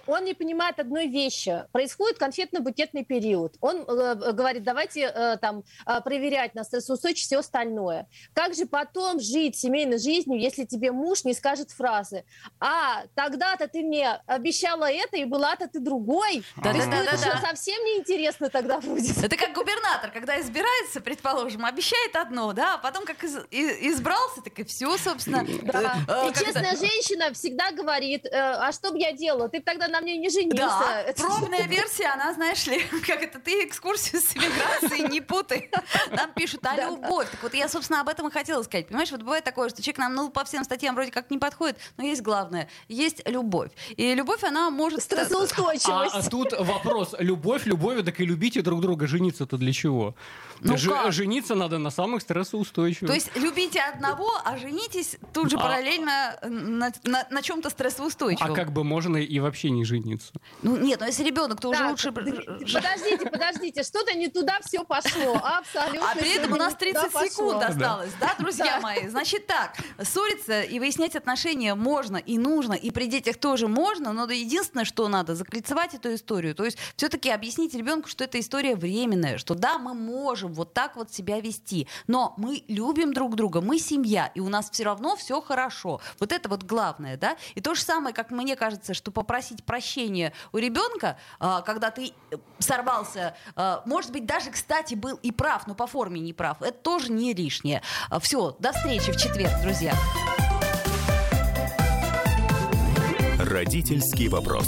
он 0.07 0.23
не 0.25 0.33
понимает 0.33 0.79
одной 0.79 1.07
вещи. 1.07 1.65
Происходит 1.71 2.17
конфетно-букетный 2.19 3.03
период. 3.03 3.55
Он 3.61 3.77
э, 3.87 4.33
говорит, 4.33 4.63
давайте 4.63 5.01
э, 5.01 5.37
там 5.37 5.63
э, 5.85 6.01
проверять 6.01 6.55
на 6.55 6.63
стрессоустойчивость 6.63 7.27
все 7.27 7.39
остальное. 7.39 8.07
Как 8.33 8.53
же 8.55 8.65
потом 8.65 9.19
жить 9.19 9.55
семейной 9.57 9.97
жизнью, 9.99 10.39
если 10.39 10.65
тебе 10.65 10.91
муж 10.91 11.23
не 11.23 11.33
скажет 11.33 11.71
фразы? 11.71 12.23
А, 12.59 13.03
тогда-то 13.15 13.67
ты 13.67 13.81
мне 13.81 14.09
обещала 14.27 14.89
это, 14.91 15.17
и 15.17 15.25
была-то 15.25 15.67
ты 15.67 15.79
другой. 15.79 16.43
Да, 16.57 16.63
То 16.63 16.69
да, 16.71 16.75
есть, 16.77 16.89
да, 16.89 17.03
да, 17.03 17.11
это 17.13 17.39
да. 17.41 17.47
совсем 17.49 17.83
неинтересно 17.85 18.49
тогда 18.49 18.79
будет. 18.79 19.17
Это 19.23 19.35
как 19.35 19.53
губернатор, 19.53 20.11
когда 20.11 20.39
избирается, 20.39 21.01
предположим, 21.01 21.65
обещает 21.65 22.15
одно, 22.15 22.53
да, 22.53 22.75
а 22.75 22.77
потом 22.77 23.05
как 23.05 23.23
из- 23.23 23.37
избрался, 23.51 24.41
так 24.43 24.57
и 24.59 24.63
все, 24.63 24.97
собственно. 24.97 25.45
Да. 25.63 25.95
э, 26.07 26.29
И 26.29 26.33
честная 26.33 26.75
женщина 26.75 27.33
всегда 27.33 27.71
говорит, 27.71 28.25
э, 28.25 28.29
а 28.31 28.71
что 28.71 28.91
бы 28.91 28.99
я 28.99 29.11
делала? 29.13 29.49
Ты 29.49 29.59
б 29.59 29.78
тогда 29.79 29.87
на 29.99 30.01
мне 30.01 30.17
не 30.17 30.29
женился. 30.29 30.55
Да, 30.57 31.01
Это- 31.01 31.23
пробная 31.23 31.67
версия, 31.67 32.07
она, 32.07 32.33
знаешь 32.33 32.65
ли, 32.67 32.79
как 33.07 33.21
это, 33.23 33.39
ты 33.39 33.65
экскурсию 33.65 34.21
с 34.21 34.35
эмиграцией 34.35 35.09
не 35.09 35.21
путай. 35.21 35.69
Нам 36.11 36.31
пишут, 36.33 36.65
а 36.65 36.75
любовь. 36.75 37.29
Так 37.31 37.41
вот 37.43 37.53
я, 37.53 37.67
собственно, 37.67 38.01
об 38.01 38.09
этом 38.09 38.27
и 38.27 38.31
хотела 38.31 38.61
сказать. 38.63 38.87
Понимаешь, 38.87 39.11
вот 39.11 39.21
бывает 39.21 39.43
такое, 39.43 39.69
что 39.69 39.81
человек 39.81 39.99
нам, 39.99 40.13
ну, 40.15 40.29
по 40.29 40.43
всем 40.43 40.63
статьям 40.63 40.95
вроде 40.95 41.11
как 41.11 41.31
не 41.31 41.37
подходит, 41.37 41.77
но 41.97 42.03
есть 42.03 42.21
главное, 42.21 42.69
есть 42.87 43.21
любовь. 43.27 43.71
И 43.95 44.13
любовь, 44.13 44.43
она 44.43 44.69
может... 44.69 44.99
А, 44.99 45.01
Стрессоустойчивость. 45.01 46.15
а 46.15 46.29
тут 46.29 46.53
вопрос. 46.59 47.15
Любовь, 47.19 47.65
любовью, 47.65 48.03
так 48.03 48.19
и 48.19 48.25
любите 48.25 48.61
друг 48.61 48.81
друга. 48.81 49.07
Жениться-то 49.07 49.57
для 49.57 49.73
чего? 49.73 50.15
Ну 50.61 50.77
Жи- 50.77 50.89
как? 50.89 51.11
Жениться 51.11 51.55
надо 51.55 51.77
на 51.77 51.89
самых 51.89 52.21
стрессоустойчивых. 52.21 53.07
То 53.09 53.13
есть 53.13 53.31
любите 53.35 53.79
одного, 53.81 54.29
а 54.43 54.57
женитесь 54.57 55.17
тут 55.33 55.49
же 55.49 55.57
А- 55.57 55.59
параллельно 55.61 56.37
на, 56.43 56.91
на- 57.03 57.27
на 57.29 57.41
чем-то 57.41 57.67
А 57.67 57.71
стрессоустойчивом. 57.71 58.53
как 58.55 58.71
бы 58.73 58.83
можно 58.83 59.17
и 59.17 59.39
вообще 59.39 59.69
не 59.69 59.85
жениться? 59.85 60.33
Ну 60.63 60.77
нет, 60.77 60.99
ну 60.99 61.05
если 61.05 61.23
ребенок, 61.23 61.61
то 61.61 61.69
уже 61.69 61.79
Так, 61.79 61.91
лучше... 61.91 62.11
д- 62.11 62.21
Подождите, 62.73 63.29
подождите, 63.29 63.83
что-то 63.83 64.13
не 64.17 64.27
туда 64.27 64.59
все 64.65 64.83
пошло. 64.83 65.35
Абсолютно. 65.43 66.11
А 66.11 66.15
при 66.15 66.35
этом 66.35 66.53
у 66.53 66.55
нас 66.55 66.73
не 66.81 66.91
туда 66.93 67.03
30 67.09 67.31
секунд 67.31 67.53
пошло. 67.59 67.69
осталось, 67.69 68.11
да, 68.19 68.35
друзья 68.37 68.65
Да. 68.65 68.79
мои? 68.81 69.07
Значит 69.07 69.47
так, 69.47 69.75
ссориться 70.03 70.61
и 70.61 70.79
выяснять 70.79 71.15
отношения 71.15 71.75
можно 71.75 72.17
и 72.17 72.37
нужно, 72.37 72.73
и 72.73 72.91
при 72.91 73.05
детях 73.07 73.37
тоже 73.37 73.67
можно, 73.67 74.13
но 74.13 74.29
единственное, 74.29 74.85
что 74.85 75.07
надо, 75.07 75.35
закольцевать 75.35 75.93
эту 75.93 76.13
историю. 76.13 76.55
То 76.55 76.65
есть 76.65 76.77
все-таки 76.95 77.29
объяснить 77.29 77.73
ребенку, 77.73 78.09
что 78.09 78.23
эта 78.23 78.39
история 78.39 78.75
временная, 78.75 79.37
что 79.37 79.55
да, 79.55 79.77
мы 79.77 79.93
можем 79.93 80.48
вот 80.53 80.73
так 80.73 80.95
вот 80.95 81.11
себя 81.11 81.39
вести, 81.39 81.87
но 82.07 82.33
мы 82.37 82.63
любим 82.67 83.13
друг 83.13 83.35
друга, 83.35 83.61
мы 83.61 83.79
семья, 83.79 84.31
и 84.35 84.39
у 84.39 84.49
нас 84.49 84.69
все 84.69 84.83
равно 84.83 85.15
все 85.15 85.41
хорошо. 85.41 86.01
Вот 86.19 86.31
это 86.31 86.49
вот 86.49 86.63
главное, 86.63 87.17
да? 87.17 87.37
И 87.55 87.61
то 87.61 87.75
же 87.75 87.81
самое, 87.81 88.13
как 88.13 88.31
мне 88.31 88.55
кажется, 88.55 88.93
что 88.93 89.11
попросить 89.11 89.63
прощения 89.63 90.33
у 90.51 90.57
ребенка, 90.57 91.17
а, 91.39 91.61
когда 91.61 91.91
ты 91.91 92.11
э, 92.31 92.37
сорвался, 92.59 93.35
а, 93.55 93.83
может 93.85 94.11
быть, 94.11 94.25
даже, 94.25 94.51
кстати, 94.51 94.95
был 94.95 95.17
и 95.21 95.31
прав, 95.31 95.67
но 95.67 95.75
по 95.75 95.87
форме 95.87 96.19
не 96.19 96.33
прав, 96.33 96.61
это 96.61 96.77
тоже 96.77 97.11
не 97.11 97.33
лишнее. 97.33 97.81
Все, 98.21 98.55
до 98.59 98.71
встречи 98.73 99.11
в 99.11 99.17
четверг, 99.17 99.53
друзья. 99.61 99.93
Родительский 103.39 104.27
вопрос. 104.27 104.67